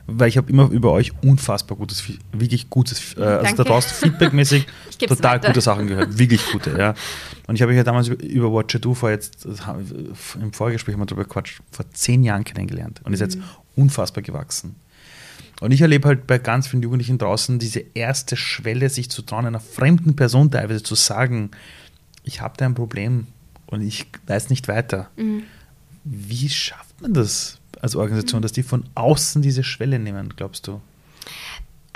[0.07, 4.67] weil ich habe immer über euch unfassbar gutes, wirklich gutes, äh, also da draußen feedbackmäßig
[4.99, 5.49] total weiter.
[5.49, 6.95] gute Sachen gehört, wirklich gute, ja.
[7.49, 9.47] Und ich habe euch ja damals über Watcher Do vor jetzt,
[10.41, 13.43] im Vorgespräch haben wir darüber gequatscht, vor zehn Jahren kennengelernt und ihr seid mhm.
[13.75, 14.77] unfassbar gewachsen.
[15.61, 19.47] Und ich erlebe halt bei ganz vielen Jugendlichen draußen diese erste Schwelle, sich zu trauen,
[19.47, 21.51] einer fremden Person teilweise zu sagen,
[22.25, 23.27] ich habe da ein Problem
[23.67, 25.09] und ich weiß nicht weiter.
[25.17, 25.45] Mhm.
[26.05, 30.81] Wie schafft man das als Organisation, dass die von außen diese Schwelle nehmen, glaubst du?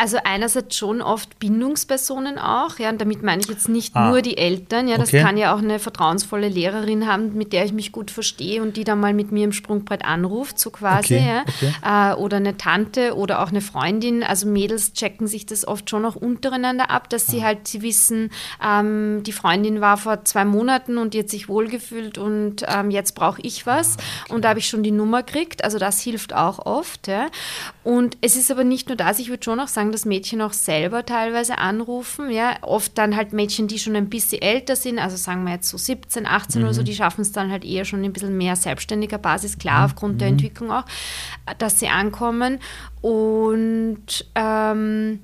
[0.01, 4.09] Also einerseits schon oft Bindungspersonen auch, ja, und damit meine ich jetzt nicht ah.
[4.09, 5.21] nur die Eltern, ja, das okay.
[5.21, 8.85] kann ja auch eine vertrauensvolle Lehrerin haben, mit der ich mich gut verstehe und die
[8.85, 11.27] dann mal mit mir im Sprungbrett anruft, so quasi, okay.
[11.29, 12.13] ja, okay.
[12.15, 14.23] Äh, oder eine Tante oder auch eine Freundin.
[14.23, 17.49] Also Mädels checken sich das oft schon auch untereinander ab, dass sie ah.
[17.49, 18.31] halt, sie wissen,
[18.67, 23.15] ähm, die Freundin war vor zwei Monaten und die hat sich wohlgefühlt und ähm, jetzt
[23.15, 25.63] brauche ich was ah, und da habe ich schon die Nummer gekriegt.
[25.63, 27.27] Also das hilft auch oft, ja.
[27.85, 30.53] Und es ist aber nicht nur das, ich würde schon auch sagen, das Mädchen auch
[30.53, 32.31] selber teilweise anrufen.
[32.31, 35.69] Ja, oft dann halt Mädchen, die schon ein bisschen älter sind, also sagen wir jetzt
[35.69, 36.67] so 17, 18 mhm.
[36.67, 36.87] oder so, mhm.
[36.87, 39.85] die schaffen es dann halt eher schon ein bisschen mehr selbstständiger Basis, klar, mhm.
[39.85, 40.35] aufgrund der mhm.
[40.35, 40.85] Entwicklung auch,
[41.59, 42.59] dass sie ankommen.
[43.01, 45.21] Und ähm,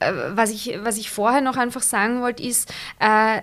[0.00, 3.42] äh, was, ich, was ich vorher noch einfach sagen wollte, ist, äh,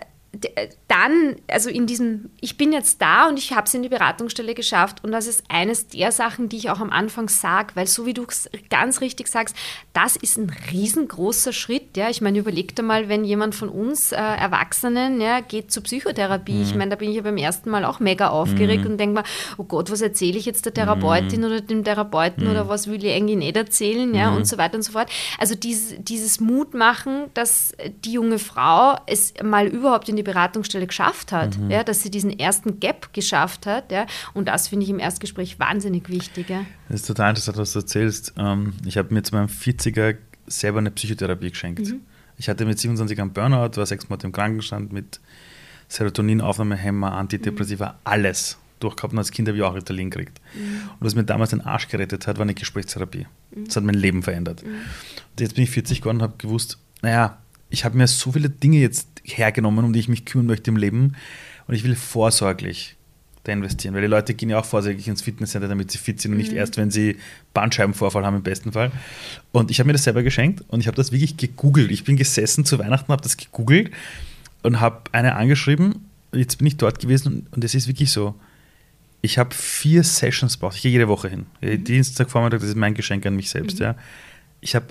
[0.88, 4.53] dann, also in diesem, ich bin jetzt da und ich habe es in die Beratungsstelle
[4.53, 8.05] geschafft und das ist eines der Sachen, die ich auch am Anfang sage, weil so
[8.05, 9.55] wie du es ganz richtig sagst,
[9.93, 11.97] das ist ein riesengroßer Schritt.
[11.97, 15.84] Ja, ich meine, überleg dir mal, wenn jemand von uns äh, Erwachsenen ja, geht zur
[15.84, 16.53] Psychotherapie.
[16.53, 16.63] Mhm.
[16.63, 18.91] Ich meine, da bin ich ja beim ersten Mal auch mega aufgeregt mhm.
[18.91, 19.23] und denke mir,
[19.57, 21.45] oh Gott, was erzähle ich jetzt der Therapeutin mhm.
[21.45, 22.69] oder dem Therapeuten oder mhm.
[22.69, 24.45] was will ich eigentlich nicht erzählen, ja, und mhm.
[24.45, 25.09] so weiter und so fort.
[25.39, 27.73] Also dieses, dieses Mut machen, dass
[28.03, 31.72] die junge Frau es mal überhaupt in die Beratungsstelle geschafft hat, mhm.
[31.72, 33.91] ja, dass sie diesen ersten Gap geschafft hat.
[33.91, 36.49] Ja, und das finde ich im Erstgespräch wahnsinnig wichtig.
[36.49, 36.65] Ja.
[36.89, 38.34] Das ist total interessant, was du erzählst.
[38.38, 41.88] Ähm, ich habe mir zu meinem 40er selber eine Psychotherapie geschenkt.
[41.88, 42.01] Mhm.
[42.38, 45.20] Ich hatte mit 27 einen Burnout, war sechs Monate im Krankenstand mit
[45.89, 47.95] Serotoninaufnahmehemmer, Antidepressiva, mhm.
[48.03, 50.39] alles durchgehabt und als Kind habe ich auch Ritalin gekriegt.
[50.53, 50.89] Mhm.
[50.99, 53.26] Und was mir damals den Arsch gerettet hat, war eine Gesprächstherapie.
[53.51, 53.65] Mhm.
[53.65, 54.63] Das hat mein Leben verändert.
[54.63, 54.70] Mhm.
[54.70, 57.38] Und jetzt bin ich 40 geworden und habe gewusst, naja,
[57.70, 60.78] ich habe mir so viele Dinge jetzt hergenommen, um die ich mich kümmern möchte im
[60.78, 61.15] Leben
[61.67, 62.95] und ich will vorsorglich
[63.43, 66.32] da investieren, weil die Leute gehen ja auch vorsorglich ins Fitnesscenter, damit sie fit sind
[66.32, 66.57] und nicht mhm.
[66.57, 67.17] erst, wenn sie
[67.53, 68.91] Bandscheibenvorfall haben im besten Fall.
[69.51, 71.91] Und ich habe mir das selber geschenkt und ich habe das wirklich gegoogelt.
[71.91, 73.91] Ich bin gesessen zu Weihnachten, habe das gegoogelt
[74.63, 76.05] und habe eine angeschrieben.
[76.34, 78.36] Jetzt bin ich dort gewesen und es ist wirklich so
[79.21, 80.75] ich habe vier Sessions braucht.
[80.75, 81.45] Ich gehe jede Woche hin.
[81.61, 81.84] Mhm.
[81.84, 83.80] Dienstagvormittag, das ist mein Geschenk an mich selbst.
[83.80, 83.86] Mhm.
[83.86, 83.95] Ja.
[84.61, 84.88] Ich habe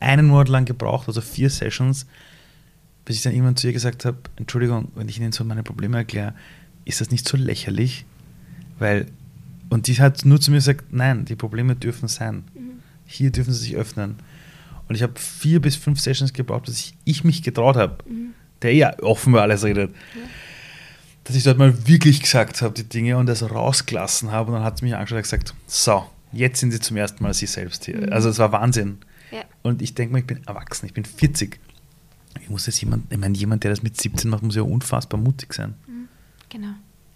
[0.00, 2.06] einen Monat lang gebraucht, also vier Sessions,
[3.08, 5.96] bis ich dann irgendwann zu ihr gesagt habe: Entschuldigung, wenn ich Ihnen so meine Probleme
[5.96, 6.34] erkläre,
[6.84, 8.04] ist das nicht so lächerlich?
[8.78, 9.06] Weil,
[9.70, 12.44] und die hat nur zu mir gesagt: Nein, die Probleme dürfen sein.
[12.54, 12.82] Mhm.
[13.06, 14.16] Hier dürfen sie sich öffnen.
[14.88, 18.34] Und ich habe vier bis fünf Sessions gebraucht, bis ich, ich mich getraut habe, mhm.
[18.60, 19.90] der ja offen über alles redet.
[20.14, 20.22] Ja
[21.28, 24.50] dass ich dort mal wirklich gesagt habe, die Dinge und das rausgelassen habe.
[24.50, 27.34] Und dann hat sie mich angeschaut und gesagt, so, jetzt sind sie zum ersten Mal
[27.34, 27.98] sie selbst hier.
[27.98, 28.12] Mhm.
[28.14, 28.96] Also es war Wahnsinn.
[29.30, 29.42] Ja.
[29.60, 31.60] Und ich denke mal, ich bin erwachsen, ich bin 40.
[32.42, 35.20] Ich muss jetzt jemand, ich meine, jemand, der das mit 17 macht, muss ja unfassbar
[35.20, 35.74] mutig sein.
[35.86, 36.08] Mhm.
[36.48, 36.74] Genau.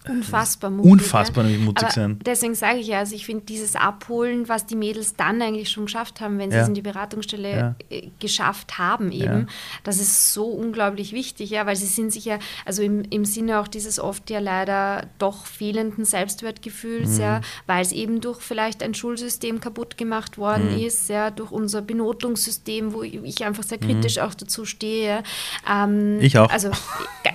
[0.09, 0.91] Unfassbar mutig.
[0.91, 1.57] Unfassbar ja.
[1.57, 2.19] mutig Aber sein.
[2.25, 5.85] Deswegen sage ich ja, also ich finde dieses Abholen, was die Mädels dann eigentlich schon
[5.85, 6.63] geschafft haben, wenn sie ja.
[6.63, 7.75] es in die Beratungsstelle ja.
[7.89, 9.47] Äh, geschafft haben, eben,
[9.83, 13.59] das ist so unglaublich wichtig, ja, weil sie sind sich ja, also im, im Sinne
[13.59, 17.21] auch dieses oft ja leider doch fehlenden Selbstwertgefühls, mhm.
[17.21, 20.85] ja, weil es eben durch vielleicht ein Schulsystem kaputt gemacht worden mhm.
[20.85, 24.23] ist, ja, durch unser Benotungssystem, wo ich einfach sehr kritisch mhm.
[24.23, 25.23] auch dazu stehe.
[25.69, 26.49] Ähm, ich auch.
[26.49, 26.71] Also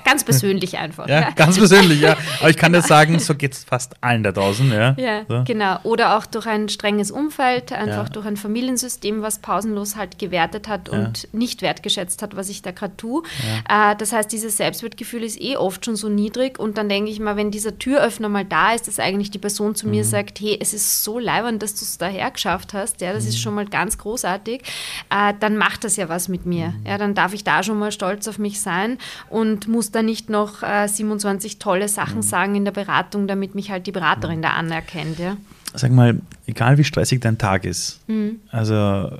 [0.05, 1.09] ganz persönlich einfach.
[1.09, 2.17] Ja, ganz persönlich, ja.
[2.41, 4.71] Aber ich kann dir sagen, so geht es fast allen da draußen.
[4.71, 5.45] Ja, ja so.
[5.45, 5.79] genau.
[5.83, 8.13] Oder auch durch ein strenges Umfeld, einfach ja.
[8.13, 11.29] durch ein Familiensystem, was pausenlos halt gewertet hat und ja.
[11.33, 13.23] nicht wertgeschätzt hat, was ich da gerade tue.
[13.69, 17.21] Äh, das heißt, dieses Selbstwertgefühl ist eh oft schon so niedrig und dann denke ich
[17.21, 19.93] mal, wenn dieser Türöffner mal da ist, dass eigentlich die Person zu mhm.
[19.93, 23.25] mir sagt, hey, es ist so leibend, dass du es daher geschafft hast, ja, das
[23.25, 23.29] mhm.
[23.31, 24.63] ist schon mal ganz großartig,
[25.11, 26.69] äh, dann macht das ja was mit mir.
[26.69, 26.87] Mhm.
[26.87, 28.99] Ja, dann darf ich da schon mal stolz auf mich sein
[29.29, 32.23] und muss da nicht noch äh, 27 tolle Sachen mhm.
[32.23, 35.19] sagen, sagen in der Beratung, damit mich halt die Beraterin da anerkennt.
[35.19, 35.37] Ja?
[35.79, 38.41] Sag mal, egal wie stressig dein Tag ist, mhm.
[38.51, 39.13] also,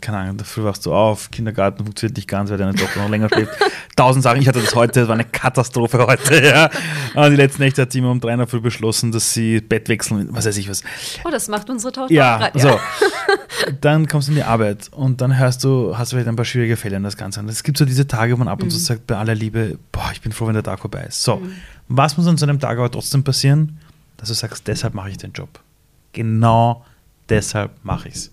[0.00, 3.28] keine Ahnung, dafür wachst du auf, Kindergarten funktioniert nicht ganz, weil deine Tochter noch länger
[3.28, 3.50] schläft.
[3.96, 6.70] Tausend Sachen, ich hatte das heute, das war eine Katastrophe heute, ja.
[7.14, 9.88] Aber die letzten Nächte hat sie immer um drei Uhr früh beschlossen, dass sie Bett
[9.88, 10.84] wechseln, was weiß ich was.
[11.24, 12.60] Oh, das macht unsere Tochter ja, grad, ja.
[12.60, 12.80] so.
[13.80, 16.44] Dann kommst du in die Arbeit und dann hörst du, hast du vielleicht ein paar
[16.44, 17.40] schwierige Fälle in das Ganze.
[17.40, 18.82] Und es gibt so diese Tage, wo man ab und zu mhm.
[18.82, 21.22] sagt, bei aller Liebe, boah, ich bin froh, wenn der Tag vorbei ist.
[21.22, 21.52] So, mhm.
[21.88, 23.78] was muss an so einem Tag aber trotzdem passieren?
[24.18, 25.48] Dass du sagst, deshalb mache ich den Job
[26.16, 26.84] genau
[27.28, 28.32] deshalb mache ich es.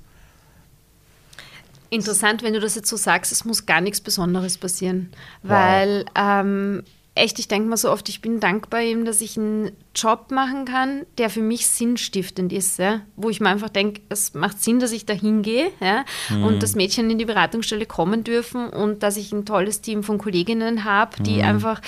[1.91, 5.11] Interessant, wenn du das jetzt so sagst, es muss gar nichts Besonderes passieren,
[5.43, 5.51] wow.
[5.51, 9.71] weil ähm, echt, ich denke mal so oft, ich bin dankbar eben, dass ich einen
[9.93, 13.01] Job machen kann, der für mich sinnstiftend ist, ja?
[13.15, 16.03] wo ich mir einfach denke, es macht Sinn, dass ich da hingehe ja?
[16.29, 16.45] mhm.
[16.45, 20.17] und dass Mädchen in die Beratungsstelle kommen dürfen und dass ich ein tolles Team von
[20.17, 21.43] Kolleginnen habe, die mhm.
[21.43, 21.81] einfach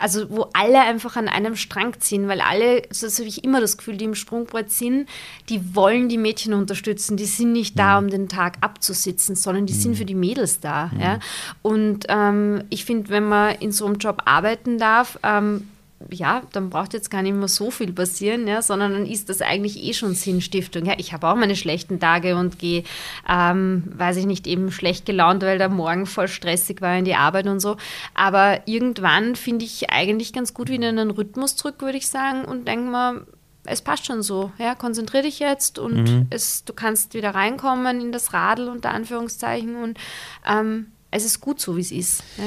[0.00, 3.76] also wo alle einfach an einem Strang ziehen, weil alle, so habe ich immer das
[3.76, 5.08] Gefühl, die im Sprungbrett sind,
[5.48, 7.16] die wollen die Mädchen unterstützen.
[7.16, 8.06] Die sind nicht da, mhm.
[8.06, 9.78] um den Tag abzusitzen, sondern die mhm.
[9.78, 10.90] sind für die Mädels da.
[10.92, 11.00] Mhm.
[11.00, 11.18] Ja?
[11.62, 15.68] Und ähm, ich finde, wenn man in so einem Job arbeiten darf, ähm,
[16.10, 19.42] ja, dann braucht jetzt gar nicht mehr so viel passieren, ja, sondern dann ist das
[19.42, 20.86] eigentlich eh schon Sinnstiftung.
[20.86, 22.84] Ja, ich habe auch meine schlechten Tage und gehe,
[23.28, 27.16] ähm, weiß ich nicht, eben schlecht gelaunt, weil der Morgen voll stressig war in die
[27.16, 27.76] Arbeit und so.
[28.14, 32.44] Aber irgendwann finde ich eigentlich ganz gut wieder in einen Rhythmus zurück, würde ich sagen,
[32.44, 33.26] und denke mal,
[33.64, 34.52] es passt schon so.
[34.58, 36.26] Ja, konzentriere dich jetzt und mhm.
[36.30, 39.98] es, du kannst wieder reinkommen in das Radl unter Anführungszeichen und
[40.46, 42.24] ähm, es ist gut so, wie es ist.
[42.38, 42.44] Ja.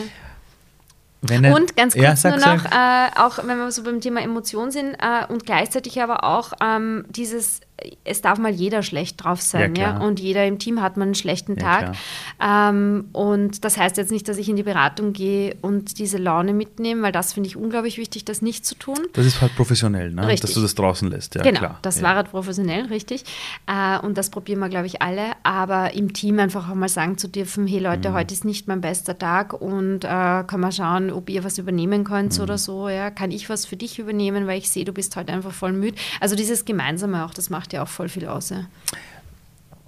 [1.25, 4.71] Wenn und ganz kurz ja, nur noch, äh, auch wenn wir so beim Thema Emotionen
[4.71, 7.61] sind äh, und gleichzeitig aber auch ähm, dieses
[8.03, 11.05] es darf mal jeder schlecht drauf sein, ja, ja, Und jeder im Team hat mal
[11.05, 11.95] einen schlechten Tag.
[12.39, 16.17] Ja, ähm, und das heißt jetzt nicht, dass ich in die Beratung gehe und diese
[16.17, 18.97] Laune mitnehme, weil das finde ich unglaublich wichtig, das nicht zu tun.
[19.13, 20.27] Das ist halt professionell, ne?
[20.27, 20.41] Richtig.
[20.41, 21.35] dass du das draußen lässt.
[21.35, 21.79] Ja, genau, klar.
[21.81, 23.25] das war halt professionell, richtig.
[23.67, 25.31] Äh, und das probieren wir, glaube ich, alle.
[25.43, 28.13] Aber im Team einfach auch mal sagen zu dürfen, hey Leute, mhm.
[28.13, 32.03] heute ist nicht mein bester Tag und äh, kann man schauen, ob ihr was übernehmen
[32.03, 32.43] könnt mhm.
[32.43, 32.87] oder so.
[32.87, 33.11] Ja?
[33.11, 35.97] Kann ich was für dich übernehmen, weil ich sehe, du bist heute einfach voll müde.
[36.19, 38.49] Also dieses Gemeinsame auch, das macht ja auch voll viel aus.
[38.49, 38.67] Ja.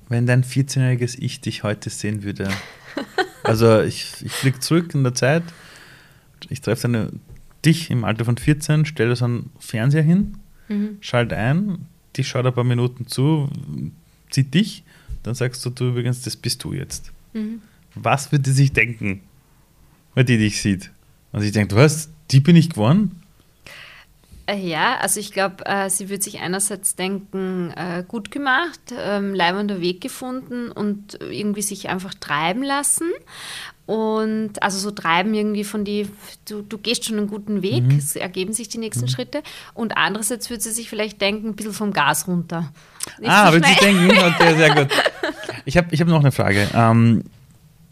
[0.10, 2.50] Wenn dein 14-jähriges Ich dich heute sehen würde.
[3.44, 5.44] Also ich, ich fliege zurück in der Zeit,
[6.50, 7.12] ich treffe
[7.64, 10.98] dich im Alter von 14, stelle so einen Fernseher hin, mhm.
[11.00, 11.86] schalte ein,
[12.18, 13.48] dich schaut ein paar Minuten zu,
[14.32, 14.84] zieht dich,
[15.22, 17.12] dann sagst du, du übrigens, das bist du jetzt.
[17.34, 17.62] Mhm.
[17.94, 19.22] Was wird die sich denken,
[20.16, 20.90] wenn die dich sieht?
[21.32, 23.22] Und sie denkt, was, die bin ich geworden?
[24.48, 29.34] Äh, ja, also ich glaube, äh, sie wird sich einerseits denken, äh, gut gemacht, ähm,
[29.34, 33.10] leibender Weg gefunden und irgendwie sich einfach treiben lassen.
[33.88, 36.08] Und also so treiben irgendwie von die,
[36.48, 37.98] du, du gehst schon einen guten Weg, mhm.
[37.98, 39.10] es ergeben sich die nächsten mhm.
[39.10, 39.44] Schritte.
[39.74, 42.72] Und andererseits wird sie sich vielleicht denken, ein bisschen vom Gas runter.
[43.20, 44.88] Nicht ah, so wird sie denken, okay, sehr gut.
[45.66, 46.68] Ich habe ich hab noch eine Frage.
[46.74, 47.24] Ähm,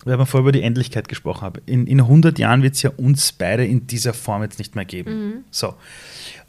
[0.06, 1.62] weil wir vorher über die Endlichkeit gesprochen haben.
[1.66, 4.86] In, in 100 Jahren wird es ja uns beide in dieser Form jetzt nicht mehr
[4.86, 5.28] geben.
[5.28, 5.34] Mhm.
[5.50, 5.76] So.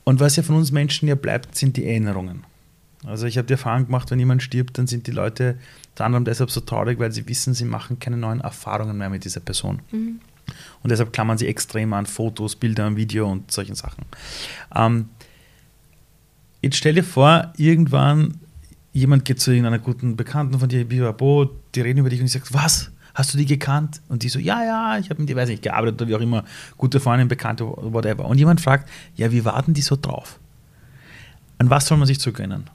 [0.05, 2.45] Und was ja von uns Menschen ja bleibt, sind die Erinnerungen.
[3.07, 5.59] Also ich habe die Erfahrung gemacht, wenn jemand stirbt, dann sind die Leute
[5.91, 9.25] unter anderem deshalb so traurig, weil sie wissen, sie machen keine neuen Erfahrungen mehr mit
[9.25, 9.81] dieser Person.
[9.93, 10.21] Mhm.
[10.83, 14.05] Und deshalb klammern sie extrem an Fotos, Bilder, Video und solchen Sachen.
[14.75, 15.09] Ähm,
[16.63, 18.41] jetzt stell dir vor, irgendwann
[18.93, 22.33] jemand geht zu irgendeiner guten Bekannten von dir, Bibabo, die reden über dich und ich
[22.33, 22.91] sage, was?
[23.15, 24.03] Hast du die gekannt?
[24.09, 26.21] Und die so, ja, ja, ich habe mit dir, weiß nicht, gearbeitet oder wie auch
[26.21, 26.45] immer,
[26.77, 28.27] gute Freundin, Bekannte, whatever.
[28.27, 30.41] Und jemand fragt, ja, wie warten die so drauf?
[31.59, 32.69] An was soll man sich zurückerinnern?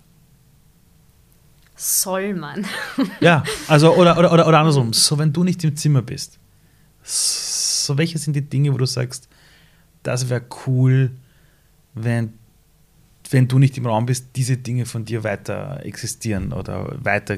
[1.76, 2.66] Soll man?
[3.20, 6.40] ja, also, oder, oder, oder, oder andersrum, so wenn du nicht im Zimmer bist,
[7.04, 9.28] so welche sind die Dinge, wo du sagst,
[10.04, 11.12] das wäre cool,
[11.94, 12.34] wenn,
[13.30, 17.38] wenn du nicht im Raum bist, diese Dinge von dir weiter existieren oder weiter,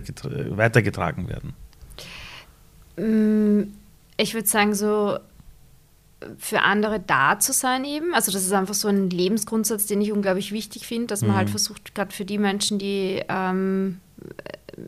[0.55, 1.53] weitergetragen werden?
[2.97, 3.63] Mm,
[4.17, 5.17] ich würde sagen, so
[6.37, 8.13] für andere da zu sein eben.
[8.13, 11.35] Also das ist einfach so ein Lebensgrundsatz, den ich unglaublich wichtig finde, dass man halt
[11.35, 11.37] mhm.
[11.39, 13.99] halt versucht, gerade für die Menschen, die ähm,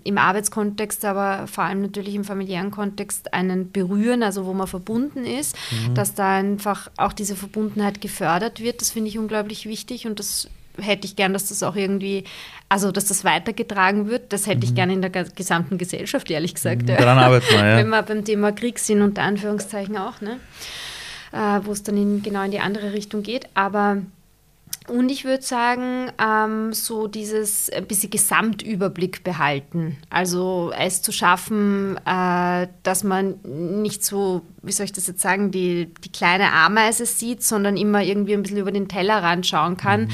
[0.04, 5.26] im Arbeitskontext, aber vor allem natürlich im familiären Kontext einen berühren, also wo man verbunden
[5.26, 5.96] ist, mhm.
[5.96, 8.82] dass da einfach auch diese Verbundenheit gefördert wird.
[8.82, 10.50] Das finde ich unglaublich wichtig und das
[10.82, 12.24] hätte ich gern, dass das auch irgendwie,
[12.70, 14.34] also dass das weitergetragen wird.
[14.34, 14.64] Das hätte mhm.
[14.64, 16.84] ich gern in der gesamten Gesellschaft, ehrlich gesagt.
[16.84, 17.78] Mhm, daran arbeiten wir, ja.
[17.78, 20.40] Wenn wir beim Thema Krieg sind, unter Anführungszeichen auch, ne?
[21.32, 23.48] Äh, wo es dann in, genau in die andere Richtung geht.
[23.54, 23.98] Aber
[24.90, 29.98] und ich würde sagen, ähm, so dieses ein bisschen Gesamtüberblick behalten.
[30.10, 33.36] Also es zu schaffen, äh, dass man
[33.82, 38.04] nicht so, wie soll ich das jetzt sagen, die, die kleine Ameise sieht, sondern immer
[38.04, 40.02] irgendwie ein bisschen über den Tellerrand schauen kann.
[40.02, 40.10] Mhm.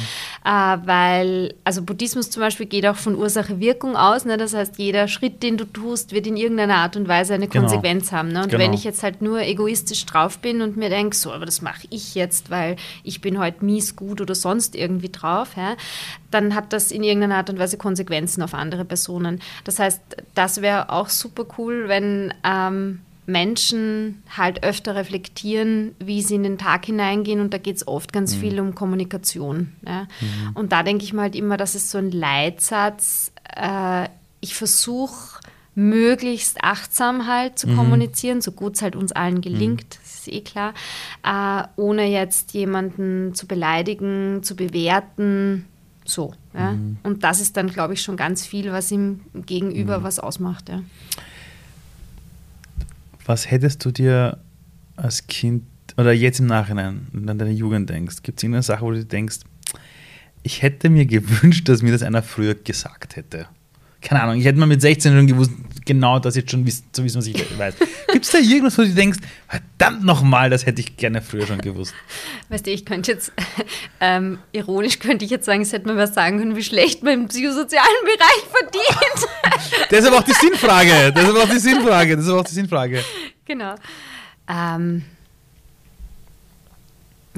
[0.45, 4.25] Äh, weil, also Buddhismus zum Beispiel geht auch von Ursache-Wirkung aus.
[4.25, 4.37] Ne?
[4.37, 7.65] Das heißt, jeder Schritt, den du tust, wird in irgendeiner Art und Weise eine genau.
[7.65, 8.29] Konsequenz haben.
[8.29, 8.43] Ne?
[8.43, 8.63] Und genau.
[8.63, 11.87] wenn ich jetzt halt nur egoistisch drauf bin und mir denke, so, aber das mache
[11.89, 15.75] ich jetzt, weil ich bin heute mies gut oder sonst sonst irgendwie drauf, ja,
[16.31, 19.41] dann hat das in irgendeiner Art und Weise Konsequenzen auf andere Personen.
[19.63, 20.01] Das heißt,
[20.35, 26.57] das wäre auch super cool, wenn ähm, Menschen halt öfter reflektieren, wie sie in den
[26.57, 28.39] Tag hineingehen und da geht es oft ganz mhm.
[28.39, 29.73] viel um Kommunikation.
[29.85, 30.07] Ja.
[30.19, 30.55] Mhm.
[30.55, 33.31] Und da denke ich mal halt immer, das ist so ein Leitsatz.
[33.55, 34.09] Äh,
[34.41, 35.39] ich versuche
[35.75, 37.77] möglichst achtsam halt zu mhm.
[37.77, 40.08] kommunizieren, so gut es halt uns allen gelingt, mhm.
[40.29, 40.73] Eh klar,
[41.23, 45.65] äh, ohne jetzt jemanden zu beleidigen, zu bewerten,
[46.05, 46.33] so.
[46.53, 46.71] Ja?
[46.71, 46.97] Mhm.
[47.03, 50.03] Und das ist dann, glaube ich, schon ganz viel, was ihm gegenüber mhm.
[50.03, 50.69] was ausmacht.
[50.69, 50.81] Ja.
[53.25, 54.39] Was hättest du dir
[54.95, 55.63] als Kind
[55.97, 58.91] oder jetzt im Nachhinein, wenn du an deine Jugend denkst, gibt es irgendeine Sache, wo
[58.91, 59.39] du denkst,
[60.43, 63.47] ich hätte mir gewünscht, dass mir das einer früher gesagt hätte?
[64.01, 65.51] Keine Ahnung, ich hätte mal mit 16 schon gewusst,
[65.85, 67.75] genau das jetzt schon wissen, zu wissen, was ich weiß.
[68.11, 71.59] Gibt es da irgendwas, wo du denkst, verdammt nochmal, das hätte ich gerne früher schon
[71.59, 71.93] gewusst?
[72.49, 73.31] Weißt du, ich könnte jetzt,
[73.99, 77.13] ähm, ironisch könnte ich jetzt sagen, es hätte man was sagen können, wie schlecht man
[77.13, 79.27] im psychosozialen Bereich verdient.
[79.89, 81.11] das ist aber auch die Sinnfrage.
[81.13, 82.15] Das ist aber auch die Sinnfrage.
[82.15, 83.03] Das ist aber auch die Sinnfrage.
[83.45, 83.75] Genau.
[84.47, 85.03] Ähm,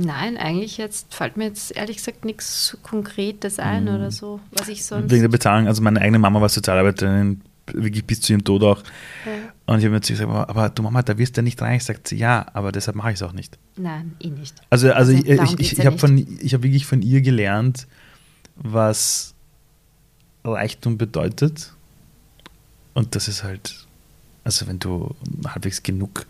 [0.05, 3.95] Nein, eigentlich jetzt fällt mir jetzt ehrlich gesagt nichts Konkretes ein mhm.
[3.95, 5.11] oder so, was ich sonst.
[5.11, 7.41] Wegen der Bezahlung, also meine eigene Mama war Sozialarbeiterin,
[7.73, 8.83] wirklich bis zu ihrem Tod auch.
[9.25, 9.31] Ja.
[9.65, 11.77] Und ich habe mir zu gesagt, aber du Mama, da wirst du nicht rein.
[11.77, 13.57] Ich sagte, ja, aber deshalb mache ich es auch nicht.
[13.77, 14.55] Nein, eh nicht.
[14.69, 17.87] Also, also, also ich, ich, ich, ich habe hab wirklich von ihr gelernt,
[18.55, 19.33] was
[20.43, 21.73] Reichtum bedeutet.
[22.93, 23.87] Und das ist halt,
[24.43, 25.15] also wenn du
[25.47, 26.25] halbwegs genug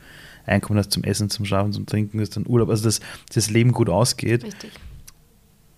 [0.46, 3.00] Einkommen hast zum Essen, zum Schlafen, zum Trinken, dass dann Urlaub, also dass
[3.34, 4.72] das Leben gut ausgeht, Richtig.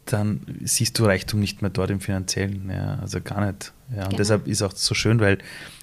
[0.05, 3.73] dann siehst du Reichtum nicht mehr dort im Finanziellen, ja, also gar nicht.
[3.91, 4.17] Ja, und genau.
[4.17, 5.37] deshalb ist auch so schön, weil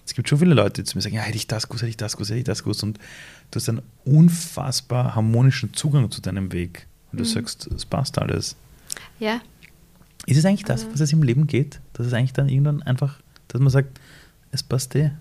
[0.07, 1.91] es gibt schon viele Leute, die zu mir sagen, ja, hätte ich das gewusst, hätte
[1.91, 2.99] ich das gewusst, hätte ich das gewusst und
[3.51, 7.29] du hast einen unfassbar harmonischen Zugang zu deinem Weg und du mhm.
[7.29, 8.57] sagst, es passt alles.
[9.19, 9.41] Ja.
[10.27, 11.81] Ist es eigentlich das, was es im Leben geht?
[11.95, 13.19] Dass es eigentlich dann irgendwann einfach,
[13.49, 14.01] dass man sagt,
[14.53, 15.13] es passt eh?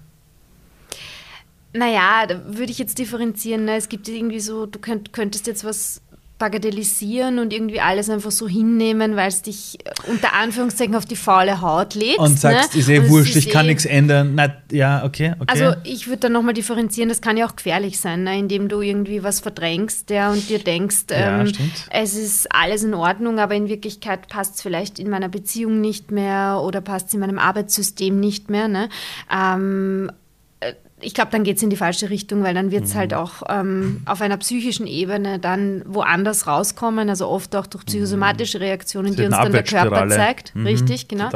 [1.73, 3.65] Naja, da würde ich jetzt differenzieren.
[3.65, 3.75] Ne?
[3.75, 6.01] Es gibt irgendwie so, du könnt, könntest jetzt was
[6.39, 11.17] bagatellisieren und irgendwie alles einfach so hinnehmen, weil es dich äh, unter Anführungszeichen auf die
[11.17, 12.17] faule Haut legst.
[12.17, 12.79] Und sagst, ne?
[12.79, 14.35] ist eh wurscht, ich kann eh- nichts ändern.
[14.35, 15.45] Na, ja, okay, okay.
[15.47, 18.39] Also ich würde da nochmal differenzieren, das kann ja auch gefährlich sein, ne?
[18.39, 21.51] indem du irgendwie was verdrängst ja, und dir denkst, Ja, ähm,
[21.91, 26.09] es ist alles in Ordnung, aber in Wirklichkeit passt es vielleicht in meiner Beziehung nicht
[26.09, 28.69] mehr oder passt es in meinem Arbeitssystem nicht mehr.
[28.69, 28.87] Ne?
[29.29, 30.13] Ähm, äh,
[31.01, 32.87] ich glaube, dann geht es in die falsche Richtung, weil dann wird Mhm.
[32.89, 37.85] es halt auch ähm, auf einer psychischen Ebene dann woanders rauskommen, also oft auch durch
[37.85, 40.55] psychosomatische Reaktionen, Es die uns dann der Körper zeigt.
[40.55, 41.29] Mhm, Richtig, genau.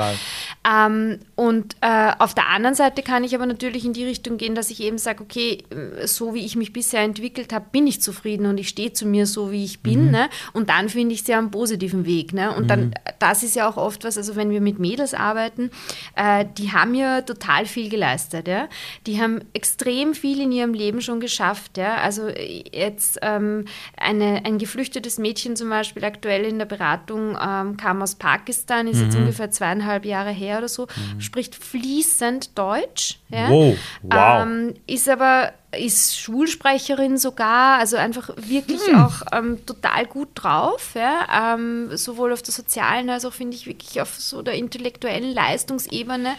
[0.70, 4.56] Ähm, und äh, auf der anderen Seite kann ich aber natürlich in die Richtung gehen,
[4.56, 8.02] dass ich eben sage, okay, äh, so wie ich mich bisher entwickelt habe, bin ich
[8.02, 10.12] zufrieden und ich stehe zu mir so, wie ich bin.
[10.12, 10.30] Ne?
[10.54, 12.34] Und dann finde ich sie am positiven Weg.
[12.34, 12.54] Ne?
[12.56, 15.70] Und dann, das ist ja auch oft was, also wenn wir mit Mädels arbeiten,
[16.16, 18.48] äh, die haben ja total viel geleistet.
[18.48, 18.68] Ja?
[19.08, 21.78] Die haben extrem viel in ihrem Leben schon geschafft.
[21.78, 21.98] Ja?
[21.98, 28.02] Also jetzt ähm, eine, ein geflüchtetes Mädchen zum Beispiel aktuell in der Beratung ähm, kam
[28.02, 30.88] aus Pakistan, ist jetzt ungefähr zweieinhalb Jahre her oder so,
[31.20, 33.20] spricht fließend Deutsch.
[33.30, 33.50] Ja?
[33.50, 34.42] Wow, wow.
[34.44, 39.04] Ähm, ist aber ist Schulsprecherin sogar, also einfach wirklich Hm.
[39.04, 41.56] auch ähm, total gut drauf, ja?
[41.56, 46.36] ähm, sowohl auf der sozialen als auch finde ich wirklich auf so der intellektuellen Leistungsebene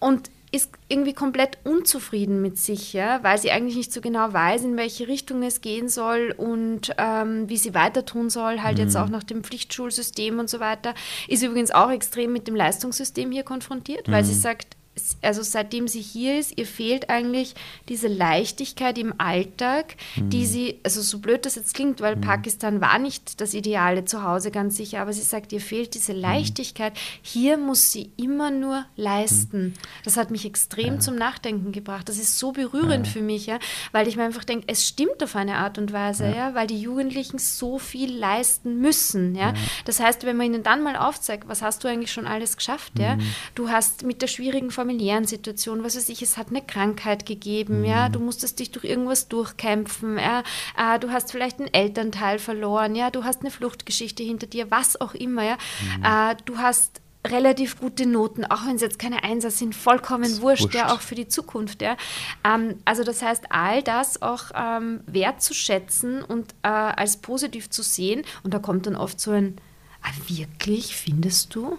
[0.00, 4.64] und ist irgendwie komplett unzufrieden mit sich, ja, weil sie eigentlich nicht so genau weiß,
[4.64, 8.94] in welche Richtung es gehen soll und ähm, wie sie weiter tun soll, halt jetzt
[8.96, 10.92] auch nach dem Pflichtschulsystem und so weiter.
[11.26, 14.81] Ist übrigens auch extrem mit dem Leistungssystem hier konfrontiert, weil sie sagt, s-
[15.22, 17.54] also seitdem sie hier ist, ihr fehlt eigentlich
[17.88, 22.98] diese Leichtigkeit im Alltag, die sie, also so blöd das jetzt klingt, weil Pakistan war
[22.98, 26.92] nicht das ideale Zuhause ganz sicher, aber sie sagt, ihr fehlt diese Leichtigkeit.
[27.22, 29.74] Hier muss sie immer nur leisten.
[30.04, 32.08] Das hat mich extrem zum Nachdenken gebracht.
[32.08, 33.58] Das ist so berührend für mich, ja,
[33.92, 36.80] weil ich mir einfach denke, es stimmt auf eine Art und Weise, ja, weil die
[36.80, 39.54] Jugendlichen so viel leisten müssen, ja.
[39.86, 42.98] Das heißt, wenn man ihnen dann mal aufzeigt, was hast du eigentlich schon alles geschafft,
[42.98, 43.16] ja,
[43.54, 47.84] du hast mit der schwierigen familiären Situation, was weiß ich, es hat eine Krankheit gegeben,
[47.84, 50.42] ja, du musstest dich durch irgendwas durchkämpfen, ja,
[50.76, 55.00] äh, du hast vielleicht einen Elternteil verloren, ja, du hast eine Fluchtgeschichte hinter dir, was
[55.00, 55.56] auch immer, ja,
[56.02, 60.64] äh, du hast relativ gute Noten, auch wenn es jetzt keine Einser sind, vollkommen wurscht,
[60.64, 60.74] wurscht.
[60.74, 61.96] ja, auch für die Zukunft, ja.
[62.42, 68.24] Ähm, also das heißt, all das auch ähm, wertzuschätzen und äh, als positiv zu sehen
[68.42, 69.58] und da kommt dann oft so ein,
[70.02, 71.78] ah, wirklich, findest du?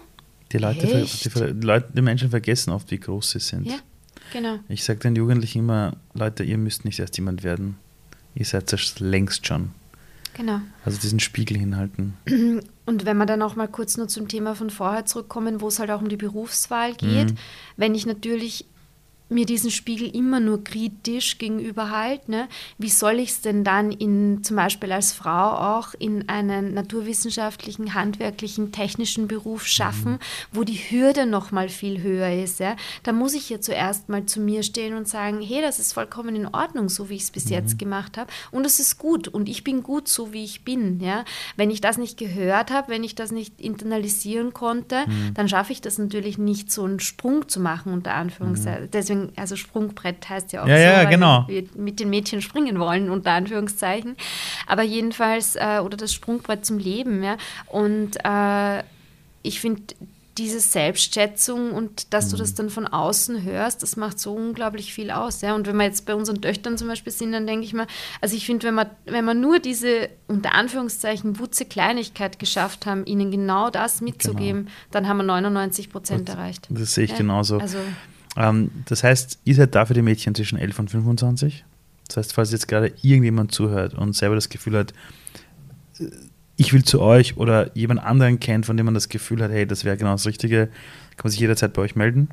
[0.52, 3.66] Die, Leute, die, Leute, die Menschen vergessen oft, wie groß sie sind.
[3.66, 3.78] Ja,
[4.32, 4.58] genau.
[4.68, 7.76] Ich sage den Jugendlichen immer, Leute, ihr müsst nicht erst jemand werden.
[8.34, 9.70] Ihr seid es längst schon.
[10.36, 10.60] Genau.
[10.84, 12.14] Also diesen Spiegel hinhalten.
[12.86, 15.78] Und wenn wir dann auch mal kurz nur zum Thema von vorher zurückkommen, wo es
[15.78, 17.36] halt auch um die Berufswahl geht, Mhm.
[17.76, 18.66] wenn ich natürlich
[19.34, 23.90] mir diesen Spiegel immer nur kritisch gegenüber halte, ne, wie soll ich es denn dann
[23.90, 30.18] in, zum Beispiel als Frau auch in einen naturwissenschaftlichen, handwerklichen, technischen Beruf schaffen,
[30.52, 32.60] wo die Hürde noch mal viel höher ist.
[32.60, 32.76] Ja?
[33.02, 36.36] Da muss ich ja zuerst mal zu mir stehen und sagen, hey, das ist vollkommen
[36.36, 38.30] in Ordnung, so wie ich es bis jetzt gemacht habe.
[38.50, 41.00] Und es ist gut und ich bin gut, so wie ich bin.
[41.00, 41.24] Ja?
[41.56, 45.04] Wenn ich das nicht gehört habe, wenn ich das nicht internalisieren konnte,
[45.34, 48.88] dann schaffe ich das natürlich nicht, so einen Sprung zu machen, unter Anführungszeichen.
[48.92, 51.44] Deswegen, also Sprungbrett heißt ja auch Ja, so, ja, genau.
[51.48, 54.16] wir mit den Mädchen springen wollen, unter Anführungszeichen.
[54.66, 57.36] Aber jedenfalls, äh, oder das Sprungbrett zum Leben, ja.
[57.66, 58.82] Und äh,
[59.42, 59.82] ich finde,
[60.36, 62.40] diese Selbstschätzung und dass du Mhm.
[62.40, 65.42] das dann von außen hörst, das macht so unglaublich viel aus.
[65.42, 65.54] Ja?
[65.54, 67.86] Und wenn wir jetzt bei unseren Töchtern zum Beispiel sind, dann denke ich mir,
[68.20, 73.04] also ich finde, wenn man, wenn man nur diese unter Anführungszeichen Wutze Kleinigkeit geschafft haben,
[73.06, 76.66] ihnen genau das mitzugeben, dann haben wir 99 Prozent erreicht.
[76.68, 77.58] Das sehe ich Ja, genauso.
[77.58, 77.78] Also,
[78.36, 81.64] Ähm, das heißt, ihr seid da für die Mädchen zwischen 11 und 25.
[82.08, 84.92] Das heißt, falls jetzt gerade irgendjemand zuhört und selber das Gefühl hat,
[85.98, 86.06] äh,
[86.56, 89.66] ich will zu euch oder jemand anderen kennt, von dem man das Gefühl hat, hey,
[89.66, 90.68] das wäre genau das Richtige,
[91.16, 92.28] kann man sich jederzeit bei euch melden.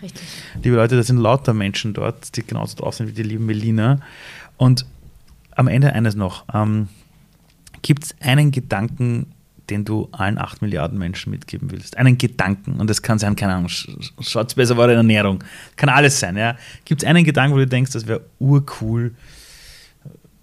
[0.00, 0.22] richtig.
[0.62, 4.00] Liebe Leute, das sind lauter Menschen dort, die genauso drauf sind wie die lieben Melina.
[4.56, 4.84] Und
[5.54, 6.44] am Ende eines noch.
[6.52, 6.88] Ähm,
[7.82, 9.26] Gibt es einen Gedanken,
[9.72, 11.96] den du allen 8 Milliarden Menschen mitgeben willst?
[11.96, 12.78] Einen Gedanken.
[12.80, 15.42] Und das kann sein, keine Ahnung, sch- schaut besser war in Ernährung.
[15.76, 16.56] Kann alles sein, ja.
[16.84, 19.14] Gibt es einen Gedanken, wo du denkst, das wäre urcool,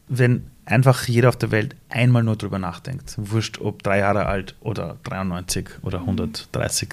[0.08, 3.14] wenn einfach jeder auf der Welt einmal nur drüber nachdenkt?
[3.18, 6.90] Wurscht, ob drei Jahre alt oder 93 oder 130.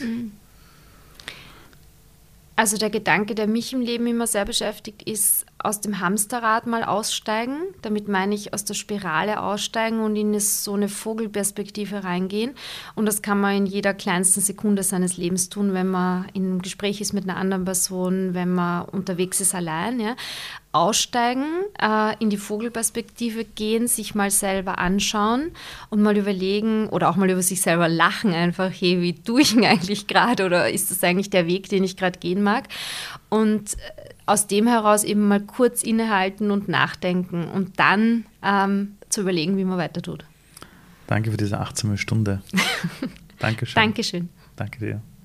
[2.59, 6.85] Also der Gedanke, der mich im Leben immer sehr beschäftigt, ist aus dem Hamsterrad mal
[6.85, 7.59] aussteigen.
[7.83, 12.55] Damit meine ich aus der Spirale aussteigen und in so eine Vogelperspektive reingehen.
[12.95, 16.63] Und das kann man in jeder kleinsten Sekunde seines Lebens tun, wenn man in einem
[16.63, 19.99] Gespräch ist mit einer anderen Person, wenn man unterwegs ist allein.
[19.99, 20.15] Ja.
[20.77, 21.47] Aussteigen,
[21.81, 25.53] äh, in die Vogelperspektive gehen, sich mal selber anschauen
[25.89, 29.55] und mal überlegen oder auch mal über sich selber lachen einfach, hey, wie tue ich
[29.55, 32.69] denn eigentlich gerade oder ist das eigentlich der Weg, den ich gerade gehen mag?
[33.29, 39.23] Und äh, aus dem heraus eben mal kurz innehalten und nachdenken und dann ähm, zu
[39.23, 40.25] überlegen, wie man weiter tut.
[41.07, 42.43] Danke für diese achtsame Stunde.
[43.39, 43.75] Dankeschön.
[43.75, 44.29] Dankeschön.
[44.57, 45.16] Danke dir.